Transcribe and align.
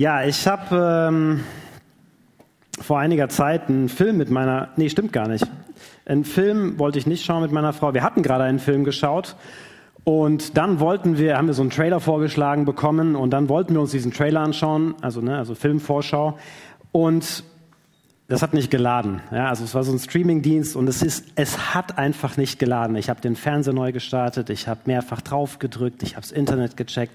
Ja, 0.00 0.24
ich 0.24 0.46
habe 0.46 1.10
ähm, 1.10 1.40
vor 2.80 2.98
einiger 2.98 3.28
Zeit 3.28 3.68
einen 3.68 3.90
Film 3.90 4.16
mit 4.16 4.30
meiner, 4.30 4.70
nee, 4.76 4.88
stimmt 4.88 5.12
gar 5.12 5.28
nicht. 5.28 5.46
Einen 6.06 6.24
Film 6.24 6.78
wollte 6.78 6.98
ich 6.98 7.06
nicht 7.06 7.22
schauen 7.22 7.42
mit 7.42 7.52
meiner 7.52 7.74
Frau. 7.74 7.92
Wir 7.92 8.02
hatten 8.02 8.22
gerade 8.22 8.44
einen 8.44 8.60
Film 8.60 8.84
geschaut 8.84 9.36
und 10.04 10.56
dann 10.56 10.80
wollten 10.80 11.18
wir, 11.18 11.36
haben 11.36 11.48
wir 11.48 11.52
so 11.52 11.60
einen 11.60 11.70
Trailer 11.70 12.00
vorgeschlagen 12.00 12.64
bekommen 12.64 13.14
und 13.14 13.28
dann 13.28 13.50
wollten 13.50 13.74
wir 13.74 13.82
uns 13.82 13.90
diesen 13.90 14.10
Trailer 14.10 14.40
anschauen, 14.40 14.94
also 15.02 15.20
ne, 15.20 15.36
also 15.36 15.54
Filmvorschau 15.54 16.38
und 16.92 17.44
das 18.30 18.42
hat 18.42 18.54
nicht 18.54 18.70
geladen. 18.70 19.20
Ja, 19.32 19.48
also 19.48 19.64
es 19.64 19.74
war 19.74 19.82
so 19.82 19.90
ein 19.90 19.98
Streamingdienst 19.98 20.76
und 20.76 20.88
es 20.88 21.02
ist, 21.02 21.26
es 21.34 21.74
hat 21.74 21.98
einfach 21.98 22.36
nicht 22.36 22.60
geladen. 22.60 22.94
Ich 22.94 23.10
habe 23.10 23.20
den 23.20 23.34
Fernseher 23.34 23.72
neu 23.72 23.90
gestartet, 23.90 24.50
ich 24.50 24.68
habe 24.68 24.82
mehrfach 24.84 25.20
drauf 25.20 25.58
gedrückt, 25.58 26.04
ich 26.04 26.14
habe 26.14 26.20
das 26.20 26.30
Internet 26.30 26.76
gecheckt, 26.76 27.12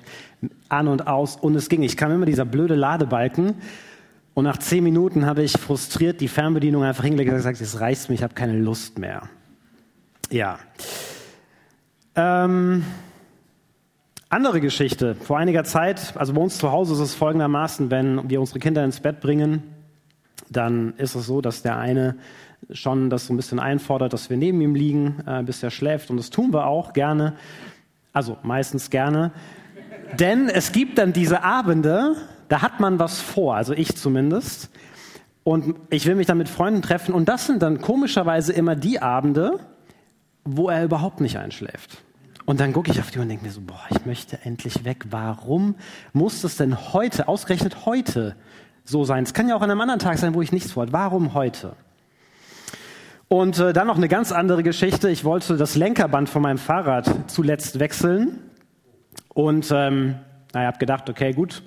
an 0.67 0.89
und 0.89 1.07
aus 1.07 1.37
und 1.37 1.55
es 1.55 1.69
ging. 1.69 1.83
Ich 1.83 1.95
kam 1.95 2.11
immer 2.11 2.25
dieser 2.25 2.43
blöde 2.43 2.75
Ladebalken 2.75 3.55
und 4.33 4.43
nach 4.43 4.57
zehn 4.57 4.83
Minuten 4.83 5.25
habe 5.25 5.41
ich 5.41 5.53
frustriert 5.53 6.19
die 6.19 6.27
Fernbedienung 6.27 6.83
einfach 6.83 7.05
hingelegt 7.05 7.31
und 7.31 7.37
gesagt, 7.37 7.61
es 7.61 7.79
reißt 7.79 8.09
mich, 8.09 8.19
ich 8.19 8.23
habe 8.23 8.33
keine 8.33 8.59
Lust 8.59 8.99
mehr. 8.99 9.29
Ja. 10.29 10.59
Ähm, 12.15 12.83
andere 14.27 14.59
Geschichte. 14.59 15.15
Vor 15.15 15.37
einiger 15.37 15.63
Zeit, 15.63 16.17
also 16.17 16.33
bei 16.33 16.41
uns 16.41 16.57
zu 16.57 16.73
Hause 16.73 16.91
ist 16.91 16.99
es 16.99 17.15
folgendermaßen, 17.15 17.89
wenn 17.89 18.29
wir 18.29 18.41
unsere 18.41 18.59
Kinder 18.59 18.83
ins 18.83 18.99
Bett 18.99 19.21
bringen, 19.21 19.63
dann 20.55 20.93
ist 20.97 21.15
es 21.15 21.25
so, 21.25 21.41
dass 21.41 21.61
der 21.61 21.77
eine 21.77 22.15
schon 22.71 23.09
das 23.09 23.27
so 23.27 23.33
ein 23.33 23.37
bisschen 23.37 23.59
einfordert, 23.59 24.13
dass 24.13 24.29
wir 24.29 24.37
neben 24.37 24.61
ihm 24.61 24.75
liegen, 24.75 25.23
äh, 25.25 25.43
bis 25.43 25.61
er 25.61 25.71
schläft. 25.71 26.09
Und 26.09 26.17
das 26.17 26.29
tun 26.29 26.53
wir 26.53 26.67
auch 26.67 26.93
gerne. 26.93 27.33
Also 28.13 28.37
meistens 28.43 28.89
gerne. 28.89 29.31
Denn 30.19 30.49
es 30.49 30.71
gibt 30.71 30.97
dann 30.97 31.13
diese 31.13 31.43
Abende, 31.43 32.15
da 32.47 32.61
hat 32.61 32.79
man 32.79 32.99
was 32.99 33.19
vor, 33.19 33.55
also 33.55 33.73
ich 33.73 33.95
zumindest. 33.95 34.69
Und 35.43 35.75
ich 35.89 36.05
will 36.05 36.15
mich 36.15 36.27
dann 36.27 36.37
mit 36.37 36.49
Freunden 36.49 36.81
treffen. 36.81 37.13
Und 37.13 37.29
das 37.29 37.45
sind 37.45 37.61
dann 37.61 37.81
komischerweise 37.81 38.53
immer 38.53 38.75
die 38.75 39.01
Abende, 39.01 39.59
wo 40.43 40.69
er 40.69 40.83
überhaupt 40.83 41.21
nicht 41.21 41.37
einschläft. 41.37 42.01
Und 42.45 42.59
dann 42.59 42.73
gucke 42.73 42.91
ich 42.91 42.99
auf 42.99 43.09
die 43.11 43.19
und 43.19 43.27
denke 43.27 43.43
mir 43.43 43.51
so, 43.51 43.61
boah, 43.61 43.81
ich 43.89 44.05
möchte 44.05 44.39
endlich 44.43 44.85
weg. 44.85 45.05
Warum 45.09 45.75
muss 46.13 46.41
das 46.41 46.57
denn 46.57 46.93
heute, 46.93 47.27
ausgerechnet 47.27 47.85
heute, 47.85 48.35
so 48.85 49.03
sein. 49.03 49.23
Es 49.23 49.33
kann 49.33 49.49
ja 49.49 49.55
auch 49.55 49.61
an 49.61 49.71
einem 49.71 49.81
anderen 49.81 49.99
Tag 49.99 50.17
sein, 50.17 50.33
wo 50.33 50.41
ich 50.41 50.51
nichts 50.51 50.71
vorhatte. 50.71 50.93
Warum 50.93 51.33
heute? 51.33 51.73
Und 53.27 53.59
äh, 53.59 53.73
dann 53.73 53.87
noch 53.87 53.97
eine 53.97 54.07
ganz 54.07 54.31
andere 54.31 54.61
Geschichte. 54.63 55.09
Ich 55.09 55.25
wollte 55.25 55.57
das 55.57 55.75
Lenkerband 55.75 56.29
von 56.29 56.43
meinem 56.43 56.59
Fahrrad 56.59 57.09
zuletzt 57.27 57.79
wechseln. 57.79 58.39
Und 59.33 59.71
ähm, 59.73 60.15
naja, 60.53 60.67
habe 60.67 60.77
gedacht, 60.77 61.09
okay, 61.09 61.33
gut, 61.33 61.63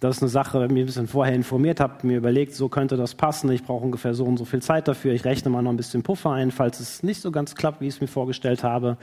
das 0.00 0.16
ist 0.16 0.22
eine 0.22 0.28
Sache, 0.28 0.66
mir 0.68 0.82
ein 0.82 0.86
bisschen 0.86 1.06
vorher 1.06 1.34
informiert 1.34 1.80
habe, 1.80 2.06
mir 2.06 2.16
überlegt, 2.16 2.54
so 2.54 2.68
könnte 2.68 2.96
das 2.96 3.14
passen. 3.14 3.50
Ich 3.52 3.62
brauche 3.62 3.84
ungefähr 3.84 4.14
so 4.14 4.24
und 4.24 4.38
so 4.38 4.44
viel 4.44 4.60
Zeit 4.60 4.88
dafür. 4.88 5.12
Ich 5.12 5.24
rechne 5.24 5.50
mal 5.50 5.62
noch 5.62 5.70
ein 5.70 5.76
bisschen 5.76 6.02
Puffer 6.02 6.32
ein, 6.32 6.50
falls 6.50 6.80
es 6.80 7.02
nicht 7.02 7.20
so 7.20 7.30
ganz 7.30 7.54
klappt, 7.54 7.80
wie 7.80 7.86
ich 7.86 7.94
es 7.94 8.00
mir 8.00 8.08
vorgestellt 8.08 8.64
habe. 8.64 8.96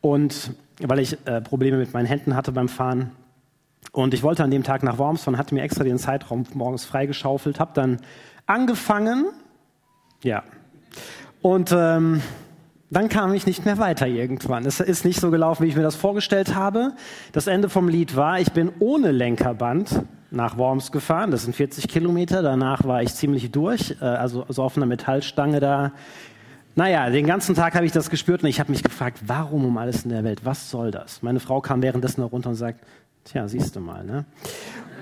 Und 0.00 0.52
weil 0.80 0.98
ich 0.98 1.16
äh, 1.26 1.40
Probleme 1.40 1.76
mit 1.76 1.92
meinen 1.94 2.06
Händen 2.06 2.34
hatte 2.34 2.52
beim 2.52 2.68
Fahren, 2.68 3.12
und 3.92 4.14
ich 4.14 4.22
wollte 4.22 4.44
an 4.44 4.50
dem 4.50 4.62
Tag 4.62 4.82
nach 4.82 4.98
Worms 4.98 5.22
fahren, 5.22 5.38
hatte 5.38 5.54
mir 5.54 5.62
extra 5.62 5.84
den 5.84 5.98
Zeitraum 5.98 6.44
morgens 6.54 6.84
freigeschaufelt, 6.84 7.60
habe 7.60 7.72
dann 7.74 7.98
angefangen, 8.46 9.26
ja, 10.22 10.42
und 11.42 11.72
ähm, 11.76 12.22
dann 12.90 13.08
kam 13.08 13.34
ich 13.34 13.46
nicht 13.46 13.64
mehr 13.64 13.78
weiter 13.78 14.06
irgendwann. 14.06 14.64
Es 14.64 14.80
ist 14.80 15.04
nicht 15.04 15.20
so 15.20 15.30
gelaufen, 15.30 15.64
wie 15.64 15.68
ich 15.68 15.76
mir 15.76 15.82
das 15.82 15.96
vorgestellt 15.96 16.54
habe. 16.54 16.92
Das 17.32 17.46
Ende 17.46 17.68
vom 17.68 17.88
Lied 17.88 18.14
war, 18.16 18.40
ich 18.40 18.52
bin 18.52 18.70
ohne 18.78 19.10
Lenkerband 19.10 20.02
nach 20.30 20.56
Worms 20.56 20.92
gefahren. 20.92 21.30
Das 21.30 21.44
sind 21.44 21.54
40 21.54 21.88
Kilometer. 21.88 22.42
Danach 22.42 22.84
war 22.84 23.02
ich 23.02 23.14
ziemlich 23.14 23.50
durch, 23.50 23.96
äh, 24.00 24.04
also 24.04 24.44
so 24.48 24.62
auf 24.62 24.76
einer 24.76 24.86
Metallstange 24.86 25.60
da. 25.60 25.92
Naja, 26.76 27.08
den 27.10 27.26
ganzen 27.26 27.54
Tag 27.54 27.74
habe 27.74 27.86
ich 27.86 27.92
das 27.92 28.10
gespürt 28.10 28.42
und 28.42 28.48
ich 28.48 28.60
habe 28.60 28.70
mich 28.70 28.82
gefragt, 28.82 29.20
warum 29.26 29.64
um 29.64 29.78
alles 29.78 30.04
in 30.04 30.10
der 30.10 30.24
Welt? 30.24 30.44
Was 30.44 30.70
soll 30.70 30.90
das? 30.90 31.22
Meine 31.22 31.40
Frau 31.40 31.60
kam 31.60 31.82
währenddessen 31.82 32.20
noch 32.20 32.32
runter 32.32 32.50
und 32.50 32.56
sagt, 32.56 32.84
Tja, 33.26 33.48
siehst 33.48 33.74
du 33.74 33.80
mal. 33.80 34.04
Ne? 34.04 34.24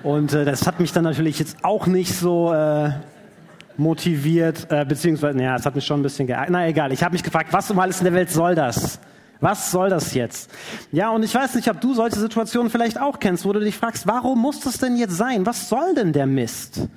Und 0.02 0.32
äh, 0.32 0.46
das 0.46 0.66
hat 0.66 0.80
mich 0.80 0.92
dann 0.92 1.04
natürlich 1.04 1.38
jetzt 1.38 1.58
auch 1.62 1.86
nicht 1.86 2.14
so 2.14 2.52
äh, 2.54 2.90
motiviert, 3.76 4.66
äh, 4.70 4.86
beziehungsweise, 4.86 5.36
naja, 5.36 5.56
es 5.56 5.66
hat 5.66 5.74
mich 5.74 5.84
schon 5.84 6.00
ein 6.00 6.02
bisschen 6.02 6.26
geärgert. 6.26 6.50
Na 6.50 6.66
egal, 6.66 6.90
ich 6.92 7.02
habe 7.02 7.12
mich 7.12 7.22
gefragt, 7.22 7.52
was 7.52 7.70
um 7.70 7.78
alles 7.78 7.98
in 7.98 8.04
der 8.04 8.14
Welt 8.14 8.30
soll 8.30 8.54
das? 8.54 8.98
Was 9.40 9.70
soll 9.70 9.90
das 9.90 10.14
jetzt? 10.14 10.50
Ja, 10.90 11.10
und 11.10 11.22
ich 11.22 11.34
weiß 11.34 11.54
nicht, 11.56 11.68
ob 11.68 11.82
du 11.82 11.92
solche 11.92 12.18
Situationen 12.18 12.70
vielleicht 12.70 12.98
auch 12.98 13.18
kennst, 13.18 13.44
wo 13.44 13.52
du 13.52 13.60
dich 13.60 13.76
fragst, 13.76 14.06
warum 14.06 14.40
muss 14.40 14.60
das 14.60 14.78
denn 14.78 14.96
jetzt 14.96 15.16
sein? 15.16 15.44
Was 15.44 15.68
soll 15.68 15.94
denn 15.94 16.14
der 16.14 16.26
Mist? 16.26 16.88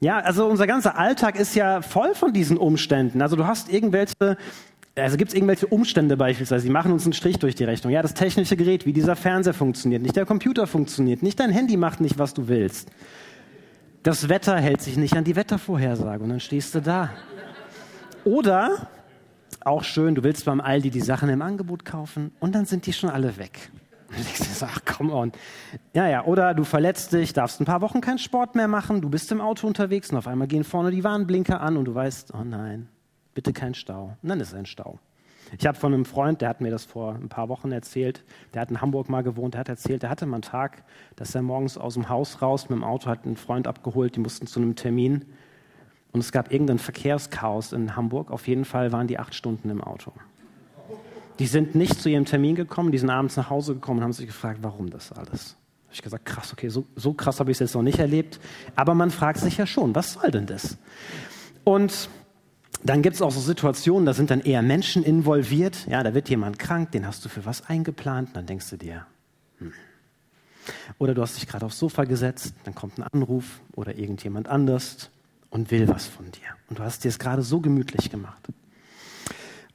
Ja, 0.00 0.18
also 0.18 0.46
unser 0.46 0.66
ganzer 0.66 0.98
Alltag 0.98 1.36
ist 1.40 1.54
ja 1.54 1.80
voll 1.80 2.14
von 2.14 2.34
diesen 2.34 2.58
Umständen. 2.58 3.22
Also 3.22 3.34
du 3.34 3.46
hast 3.46 3.72
irgendwelche 3.72 4.36
also 4.98 5.16
gibt 5.16 5.30
es 5.30 5.34
irgendwelche 5.34 5.66
Umstände 5.66 6.16
beispielsweise, 6.16 6.64
die 6.64 6.72
machen 6.72 6.92
uns 6.92 7.04
einen 7.04 7.12
Strich 7.12 7.38
durch 7.38 7.54
die 7.54 7.64
Rechnung. 7.64 7.92
Ja, 7.92 8.02
das 8.02 8.14
technische 8.14 8.56
Gerät, 8.56 8.86
wie 8.86 8.92
dieser 8.92 9.16
Fernseher 9.16 9.54
funktioniert, 9.54 10.02
nicht 10.02 10.16
der 10.16 10.26
Computer 10.26 10.66
funktioniert, 10.66 11.22
nicht 11.22 11.40
dein 11.40 11.50
Handy 11.50 11.76
macht 11.76 12.00
nicht, 12.00 12.18
was 12.18 12.34
du 12.34 12.48
willst. 12.48 12.90
Das 14.02 14.28
Wetter 14.28 14.56
hält 14.58 14.80
sich 14.80 14.96
nicht 14.96 15.16
an 15.16 15.24
die 15.24 15.36
Wettervorhersage 15.36 16.22
und 16.22 16.30
dann 16.30 16.40
stehst 16.40 16.74
du 16.74 16.80
da. 16.80 17.10
Oder, 18.24 18.88
auch 19.60 19.84
schön, 19.84 20.14
du 20.14 20.22
willst 20.22 20.44
beim 20.44 20.60
Aldi 20.60 20.90
die 20.90 21.00
Sachen 21.00 21.28
im 21.28 21.42
Angebot 21.42 21.84
kaufen 21.84 22.32
und 22.40 22.54
dann 22.54 22.64
sind 22.64 22.86
die 22.86 22.92
schon 22.92 23.10
alle 23.10 23.36
weg. 23.36 23.70
Und 24.08 24.16
dir 24.16 24.44
so, 24.44 24.64
ach 24.64 24.80
komm 24.86 25.10
on. 25.10 25.32
Ja, 25.92 26.08
ja, 26.08 26.24
oder 26.24 26.54
du 26.54 26.64
verletzt 26.64 27.12
dich, 27.12 27.34
darfst 27.34 27.60
ein 27.60 27.66
paar 27.66 27.82
Wochen 27.82 28.00
keinen 28.00 28.18
Sport 28.18 28.54
mehr 28.54 28.66
machen, 28.66 29.02
du 29.02 29.10
bist 29.10 29.30
im 29.32 29.42
Auto 29.42 29.66
unterwegs 29.66 30.08
und 30.10 30.16
auf 30.16 30.26
einmal 30.26 30.48
gehen 30.48 30.64
vorne 30.64 30.90
die 30.90 31.04
Warnblinker 31.04 31.60
an 31.60 31.76
und 31.76 31.84
du 31.84 31.94
weißt, 31.94 32.32
oh 32.32 32.42
nein, 32.42 32.88
bitte 33.38 33.52
kein 33.52 33.74
Stau. 33.74 34.16
Und 34.20 34.28
dann 34.28 34.40
ist 34.40 34.52
ein 34.52 34.66
Stau. 34.66 34.98
Ich 35.56 35.64
habe 35.64 35.78
von 35.78 35.94
einem 35.94 36.04
Freund, 36.04 36.40
der 36.40 36.48
hat 36.48 36.60
mir 36.60 36.72
das 36.72 36.84
vor 36.84 37.14
ein 37.14 37.28
paar 37.28 37.48
Wochen 37.48 37.70
erzählt, 37.70 38.24
der 38.52 38.62
hat 38.62 38.70
in 38.72 38.80
Hamburg 38.80 39.08
mal 39.08 39.22
gewohnt, 39.22 39.54
der 39.54 39.60
hat 39.60 39.68
erzählt, 39.68 40.02
der 40.02 40.10
hatte 40.10 40.26
mal 40.26 40.38
einen 40.38 40.42
Tag, 40.42 40.82
dass 41.14 41.36
er 41.36 41.42
morgens 41.42 41.78
aus 41.78 41.94
dem 41.94 42.08
Haus 42.08 42.42
raus 42.42 42.68
mit 42.68 42.76
dem 42.76 42.82
Auto 42.82 43.08
hat 43.08 43.24
einen 43.24 43.36
Freund 43.36 43.68
abgeholt, 43.68 44.16
die 44.16 44.20
mussten 44.20 44.48
zu 44.48 44.58
einem 44.58 44.74
Termin 44.74 45.24
und 46.10 46.18
es 46.18 46.32
gab 46.32 46.52
irgendein 46.52 46.80
Verkehrschaos 46.80 47.72
in 47.72 47.94
Hamburg. 47.94 48.32
Auf 48.32 48.48
jeden 48.48 48.64
Fall 48.64 48.90
waren 48.90 49.06
die 49.06 49.20
acht 49.20 49.36
Stunden 49.36 49.70
im 49.70 49.84
Auto. 49.84 50.12
Die 51.38 51.46
sind 51.46 51.76
nicht 51.76 52.02
zu 52.02 52.10
ihrem 52.10 52.24
Termin 52.24 52.56
gekommen, 52.56 52.90
die 52.90 52.98
sind 52.98 53.10
abends 53.10 53.36
nach 53.36 53.50
Hause 53.50 53.74
gekommen 53.74 53.98
und 53.98 54.04
haben 54.04 54.12
sich 54.12 54.26
gefragt, 54.26 54.58
warum 54.62 54.90
das 54.90 55.12
alles. 55.12 55.56
Habe 55.84 55.94
ich 55.94 56.02
gesagt, 56.02 56.24
krass, 56.26 56.52
okay, 56.52 56.70
so, 56.70 56.86
so 56.96 57.14
krass 57.14 57.38
habe 57.38 57.52
ich 57.52 57.54
es 57.54 57.60
jetzt 57.60 57.74
noch 57.76 57.82
nicht 57.82 58.00
erlebt. 58.00 58.40
Aber 58.74 58.94
man 58.94 59.12
fragt 59.12 59.38
sich 59.38 59.58
ja 59.58 59.66
schon, 59.66 59.94
was 59.94 60.14
soll 60.14 60.32
denn 60.32 60.46
das? 60.46 60.76
Und 61.62 62.10
dann 62.82 63.02
gibt 63.02 63.16
es 63.16 63.22
auch 63.22 63.30
so 63.30 63.40
Situationen, 63.40 64.06
da 64.06 64.14
sind 64.14 64.30
dann 64.30 64.40
eher 64.40 64.62
Menschen 64.62 65.02
involviert. 65.02 65.86
Ja, 65.88 66.02
da 66.02 66.14
wird 66.14 66.28
jemand 66.28 66.58
krank, 66.58 66.92
den 66.92 67.06
hast 67.06 67.24
du 67.24 67.28
für 67.28 67.44
was 67.44 67.68
eingeplant, 67.68 68.30
dann 68.34 68.46
denkst 68.46 68.70
du 68.70 68.76
dir, 68.76 69.06
hm. 69.58 69.72
Oder 70.98 71.14
du 71.14 71.22
hast 71.22 71.36
dich 71.36 71.46
gerade 71.46 71.66
aufs 71.66 71.78
Sofa 71.78 72.04
gesetzt, 72.04 72.54
dann 72.64 72.74
kommt 72.74 72.98
ein 72.98 73.02
Anruf 73.02 73.60
oder 73.74 73.96
irgendjemand 73.96 74.48
anders 74.48 75.10
und 75.50 75.70
will 75.70 75.88
was 75.88 76.06
von 76.06 76.30
dir. 76.30 76.48
Und 76.68 76.78
du 76.78 76.82
hast 76.82 77.04
dir 77.04 77.08
es 77.08 77.18
gerade 77.18 77.42
so 77.42 77.60
gemütlich 77.60 78.10
gemacht. 78.10 78.48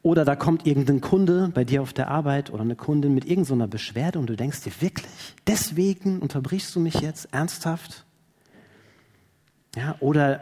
Oder 0.01 0.25
da 0.25 0.35
kommt 0.35 0.67
irgendein 0.67 0.99
Kunde 0.99 1.49
bei 1.53 1.63
dir 1.63 1.81
auf 1.81 1.93
der 1.93 2.09
Arbeit 2.09 2.51
oder 2.51 2.61
eine 2.61 2.75
Kundin 2.75 3.13
mit 3.13 3.25
irgendeiner 3.25 3.67
Beschwerde 3.67 4.19
und 4.19 4.27
du 4.27 4.35
denkst 4.35 4.61
dir 4.61 4.73
wirklich, 4.81 5.09
deswegen 5.47 6.19
unterbrichst 6.19 6.75
du 6.75 6.81
mich 6.81 6.95
jetzt 6.95 7.29
ernsthaft? 7.33 8.05
Ja, 9.75 9.95
oder 10.01 10.41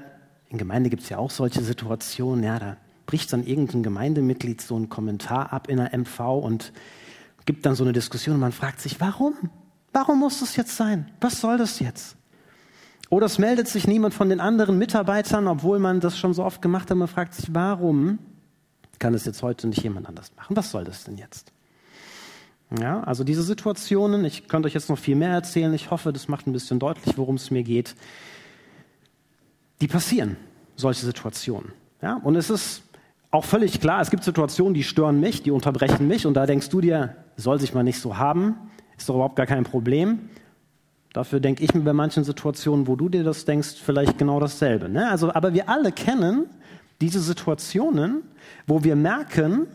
in 0.51 0.57
Gemeinde 0.57 0.89
gibt 0.89 1.03
es 1.03 1.09
ja 1.09 1.17
auch 1.17 1.31
solche 1.31 1.62
Situationen, 1.62 2.44
ja, 2.44 2.59
da 2.59 2.78
bricht 3.06 3.31
dann 3.31 3.44
irgendein 3.45 3.84
Gemeindemitglied 3.84 4.62
so 4.62 4.75
einen 4.75 4.89
Kommentar 4.89 5.53
ab 5.53 5.69
in 5.69 5.78
der 5.78 5.97
MV 5.97 6.19
und 6.19 6.73
gibt 7.45 7.66
dann 7.66 7.75
so 7.75 7.85
eine 7.85 7.94
Diskussion 7.94 8.35
und 8.35 8.41
man 8.41 8.51
fragt 8.51 8.81
sich, 8.81 9.00
warum? 9.00 9.34
Warum 9.94 10.19
muss 10.19 10.41
das 10.41 10.57
jetzt 10.57 10.75
sein? 10.75 11.09
Was 11.22 11.40
soll 11.40 11.57
das 11.57 11.79
jetzt? 11.79 12.17
Oder 13.09 13.25
es 13.28 13.40
meldet 13.40 13.70
sich 13.70 13.87
niemand 13.87 14.14
von 14.14 14.29
den 14.29 14.40
anderen 14.41 14.78
Mitarbeitern, 14.78 15.47
obwohl 15.47 15.79
man 15.79 16.02
das 16.02 16.20
schon 16.20 16.34
so 16.34 16.43
oft 16.43 16.61
gemacht 16.61 16.90
hat. 16.90 16.97
Man 16.97 17.08
fragt 17.08 17.34
sich, 17.34 17.53
warum 17.53 18.20
kann 18.99 19.14
es 19.14 19.25
jetzt 19.25 19.43
heute 19.43 19.67
nicht 19.67 19.84
jemand 19.84 20.08
anders 20.08 20.34
machen? 20.35 20.55
Was 20.55 20.72
soll 20.72 20.84
das 20.84 21.05
denn 21.05 21.17
jetzt? 21.17 21.52
Ja, 22.79 23.02
also 23.03 23.23
diese 23.23 23.43
Situationen, 23.43 24.23
ich 24.23 24.47
könnte 24.47 24.67
euch 24.67 24.73
jetzt 24.73 24.90
noch 24.90 24.97
viel 24.97 25.16
mehr 25.16 25.31
erzählen. 25.31 25.73
Ich 25.73 25.91
hoffe, 25.91 26.14
das 26.14 26.28
macht 26.28 26.47
ein 26.47 26.53
bisschen 26.53 26.79
deutlich, 26.79 27.17
worum 27.17 27.35
es 27.35 27.52
mir 27.52 27.64
geht 27.64 27.96
die 29.81 29.87
passieren, 29.87 30.37
solche 30.76 31.06
Situationen. 31.06 31.72
Ja? 32.02 32.20
Und 32.23 32.35
es 32.35 32.50
ist 32.50 32.84
auch 33.32 33.46
völlig 33.46 33.79
klar, 33.79 34.02
es 34.02 34.12
gibt 34.12 34.23
Situationen, 34.23 34.73
die 34.73 34.84
stören 34.84 35.20
mich, 35.20 35.44
die 35.44 35.52
unterbrechen 35.52 36.08
mich 36.08 36.26
und 36.26 36.34
da 36.34 36.46
denkst 36.46 36.70
du 36.70 36.82
dir, 36.82 37.16
soll 37.38 37.59
sich 37.59 37.73
mal 37.73 37.84
nicht 37.84 38.00
so 38.00 38.18
haben, 38.18 38.56
ist 38.97 39.08
doch 39.08 39.16
überhaupt 39.16 39.38
gar 39.38 39.46
kein 39.46 39.64
Problem. 39.64 40.29
Dafür 41.14 41.40
denke 41.40 41.64
ich 41.64 41.73
mir 41.73 41.82
bei 41.82 41.94
manchen 41.94 42.23
Situationen, 42.23 42.88
wo 42.88 42.96
du 42.96 43.09
dir 43.09 43.23
das 43.23 43.46
denkst, 43.46 43.76
vielleicht 43.84 44.18
genau 44.18 44.40
dasselbe. 44.40 44.90
Ne? 44.90 45.09
Also, 45.09 45.34
aber 45.34 45.53
wir 45.53 45.70
alle 45.70 45.91
kennen 45.91 46.46
diese 47.02 47.20
Situationen, 47.20 48.23
wo 48.68 48.84
wir 48.84 48.96
merken, 48.96 49.68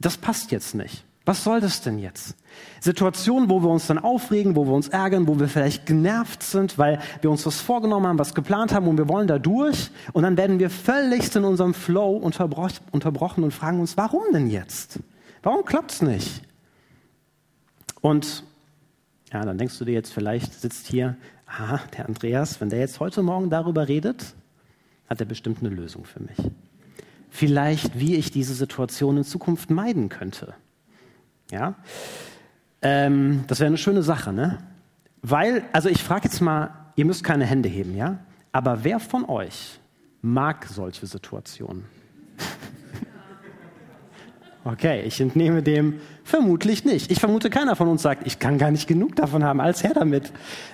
das 0.00 0.16
passt 0.16 0.50
jetzt 0.50 0.74
nicht. 0.74 1.04
Was 1.28 1.44
soll 1.44 1.60
das 1.60 1.82
denn 1.82 1.98
jetzt? 1.98 2.34
Situationen, 2.80 3.50
wo 3.50 3.60
wir 3.60 3.68
uns 3.68 3.86
dann 3.86 3.98
aufregen, 3.98 4.56
wo 4.56 4.64
wir 4.64 4.72
uns 4.72 4.88
ärgern, 4.88 5.26
wo 5.26 5.38
wir 5.38 5.46
vielleicht 5.46 5.84
genervt 5.84 6.42
sind, 6.42 6.78
weil 6.78 7.00
wir 7.20 7.30
uns 7.30 7.44
was 7.44 7.60
vorgenommen 7.60 8.06
haben, 8.06 8.18
was 8.18 8.34
geplant 8.34 8.72
haben 8.72 8.88
und 8.88 8.96
wir 8.96 9.10
wollen 9.10 9.28
da 9.28 9.38
durch. 9.38 9.90
Und 10.14 10.22
dann 10.22 10.38
werden 10.38 10.58
wir 10.58 10.70
völlig 10.70 11.36
in 11.36 11.44
unserem 11.44 11.74
Flow 11.74 12.16
unterbrochen 12.16 13.44
und 13.44 13.52
fragen 13.52 13.78
uns, 13.78 13.98
warum 13.98 14.22
denn 14.32 14.48
jetzt? 14.48 15.00
Warum 15.42 15.66
klappt 15.66 15.90
es 15.90 16.00
nicht? 16.00 16.40
Und 18.00 18.42
ja, 19.30 19.44
dann 19.44 19.58
denkst 19.58 19.78
du 19.78 19.84
dir 19.84 19.92
jetzt 19.92 20.14
vielleicht, 20.14 20.54
sitzt 20.54 20.86
hier, 20.86 21.14
ah, 21.46 21.80
der 21.94 22.06
Andreas, 22.06 22.58
wenn 22.62 22.70
der 22.70 22.78
jetzt 22.78 23.00
heute 23.00 23.22
Morgen 23.22 23.50
darüber 23.50 23.86
redet, 23.86 24.34
hat 25.10 25.20
er 25.20 25.26
bestimmt 25.26 25.58
eine 25.60 25.68
Lösung 25.68 26.06
für 26.06 26.22
mich. 26.22 26.38
Vielleicht, 27.28 27.98
wie 27.98 28.16
ich 28.16 28.30
diese 28.30 28.54
Situation 28.54 29.18
in 29.18 29.24
Zukunft 29.24 29.68
meiden 29.68 30.08
könnte. 30.08 30.54
Ja, 31.50 31.74
ähm, 32.82 33.44
das 33.46 33.60
wäre 33.60 33.68
eine 33.68 33.78
schöne 33.78 34.02
Sache, 34.02 34.32
ne? 34.32 34.58
Weil, 35.22 35.64
also 35.72 35.88
ich 35.88 36.02
frage 36.02 36.24
jetzt 36.24 36.40
mal, 36.40 36.70
ihr 36.96 37.04
müsst 37.04 37.24
keine 37.24 37.44
Hände 37.46 37.68
heben, 37.68 37.96
ja? 37.96 38.18
Aber 38.52 38.84
wer 38.84 39.00
von 39.00 39.24
euch 39.24 39.80
mag 40.22 40.66
solche 40.66 41.06
Situationen? 41.06 41.84
Okay, 44.64 45.02
ich 45.06 45.18
entnehme 45.18 45.62
dem 45.62 45.98
vermutlich 46.24 46.84
nicht. 46.84 47.10
Ich 47.10 47.20
vermute, 47.20 47.48
keiner 47.48 47.74
von 47.74 47.88
uns 47.88 48.02
sagt, 48.02 48.26
ich 48.26 48.38
kann 48.38 48.58
gar 48.58 48.70
nicht 48.70 48.86
genug 48.86 49.16
davon 49.16 49.42
haben, 49.42 49.62
als 49.62 49.82
her 49.82 49.92
damit. 49.94 50.30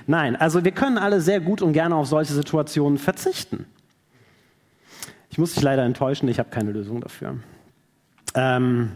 Nein, 0.09 0.35
also 0.35 0.65
wir 0.65 0.73
können 0.73 0.99
alle 0.99 1.21
sehr 1.21 1.39
gut 1.39 1.63
und 1.63 1.75
gerne 1.75 1.95
auf 1.95 2.09
solche 2.09 2.33
Situationen 2.33 2.99
verzichten. 2.99 3.67
Ich 5.31 5.39
muss 5.39 5.53
dich 5.55 5.63
leider 5.63 5.85
enttäuschen, 5.85 6.29
ich 6.29 6.41
habe 6.41 6.51
keine 6.51 6.73
Lösung 6.73 7.01
dafür. 7.03 7.37
Ähm, 8.35 8.93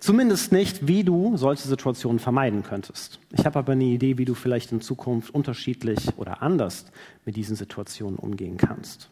Zumindest 0.00 0.52
nicht, 0.52 0.86
wie 0.86 1.04
du 1.04 1.36
solche 1.36 1.66
Situationen 1.66 2.18
vermeiden 2.18 2.62
könntest. 2.62 3.20
Ich 3.32 3.44
habe 3.44 3.58
aber 3.58 3.72
eine 3.72 3.84
Idee, 3.84 4.18
wie 4.18 4.24
du 4.24 4.34
vielleicht 4.34 4.72
in 4.72 4.80
Zukunft 4.80 5.34
unterschiedlich 5.34 5.98
oder 6.16 6.42
anders 6.42 6.86
mit 7.24 7.36
diesen 7.36 7.56
Situationen 7.56 8.18
umgehen 8.18 8.56
kannst. 8.56 9.08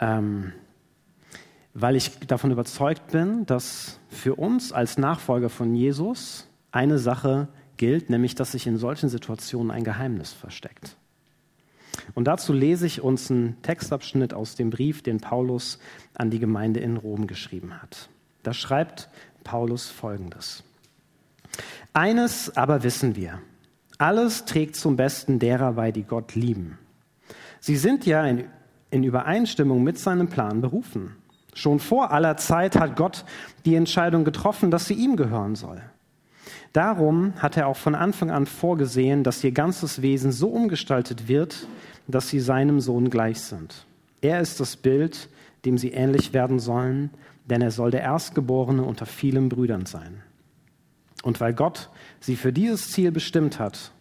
Ähm, 0.00 0.52
weil 1.74 1.96
ich 1.96 2.18
davon 2.20 2.52
überzeugt 2.52 3.08
bin, 3.10 3.46
dass 3.46 3.98
für 4.08 4.36
uns 4.36 4.72
als 4.72 4.96
Nachfolger 4.96 5.50
von 5.50 5.74
Jesus 5.74 6.46
eine 6.70 6.98
Sache 6.98 7.48
gilt, 7.76 8.10
nämlich 8.10 8.34
dass 8.34 8.52
sich 8.52 8.66
in 8.66 8.78
solchen 8.78 9.08
Situationen 9.08 9.70
ein 9.70 9.84
Geheimnis 9.84 10.32
versteckt. 10.32 10.96
Und 12.14 12.24
dazu 12.24 12.52
lese 12.52 12.86
ich 12.86 13.00
uns 13.00 13.30
einen 13.30 13.60
Textabschnitt 13.62 14.34
aus 14.34 14.54
dem 14.54 14.70
Brief, 14.70 15.02
den 15.02 15.20
Paulus 15.20 15.78
an 16.14 16.30
die 16.30 16.38
Gemeinde 16.38 16.80
in 16.80 16.96
Rom 16.96 17.26
geschrieben 17.26 17.80
hat. 17.80 18.08
Da 18.42 18.52
schreibt 18.52 19.08
Paulus 19.44 19.88
Folgendes. 19.88 20.64
Eines 21.92 22.56
aber 22.56 22.82
wissen 22.82 23.14
wir, 23.14 23.40
alles 23.98 24.44
trägt 24.44 24.74
zum 24.74 24.96
Besten 24.96 25.38
derer 25.38 25.74
bei, 25.74 25.92
die 25.92 26.02
Gott 26.02 26.34
lieben. 26.34 26.78
Sie 27.60 27.76
sind 27.76 28.04
ja 28.06 28.26
in, 28.26 28.44
in 28.90 29.04
Übereinstimmung 29.04 29.84
mit 29.84 29.98
seinem 29.98 30.28
Plan 30.28 30.60
berufen. 30.60 31.16
Schon 31.54 31.78
vor 31.78 32.10
aller 32.10 32.36
Zeit 32.36 32.74
hat 32.74 32.96
Gott 32.96 33.24
die 33.64 33.76
Entscheidung 33.76 34.24
getroffen, 34.24 34.72
dass 34.72 34.86
sie 34.86 34.94
ihm 34.94 35.16
gehören 35.16 35.54
soll. 35.54 35.80
Darum 36.72 37.34
hat 37.40 37.56
er 37.56 37.68
auch 37.68 37.76
von 37.76 37.94
Anfang 37.94 38.32
an 38.32 38.46
vorgesehen, 38.46 39.22
dass 39.22 39.44
ihr 39.44 39.52
ganzes 39.52 40.02
Wesen 40.02 40.32
so 40.32 40.48
umgestaltet 40.48 41.28
wird, 41.28 41.68
dass 42.08 42.28
sie 42.28 42.40
seinem 42.40 42.80
Sohn 42.80 43.10
gleich 43.10 43.40
sind. 43.40 43.86
Er 44.20 44.40
ist 44.40 44.58
das 44.58 44.76
Bild, 44.76 45.28
dem 45.64 45.78
sie 45.78 45.92
ähnlich 45.92 46.32
werden 46.32 46.58
sollen, 46.58 47.10
denn 47.44 47.62
er 47.62 47.70
soll 47.70 47.90
der 47.90 48.02
Erstgeborene 48.02 48.82
unter 48.82 49.06
vielen 49.06 49.48
Brüdern 49.48 49.86
sein. 49.86 50.22
Und 51.22 51.40
weil 51.40 51.54
Gott 51.54 51.90
sie 52.20 52.36
für 52.36 52.52
dieses 52.52 52.90
Ziel 52.90 53.10
bestimmt 53.10 53.58
hat, 53.58 53.92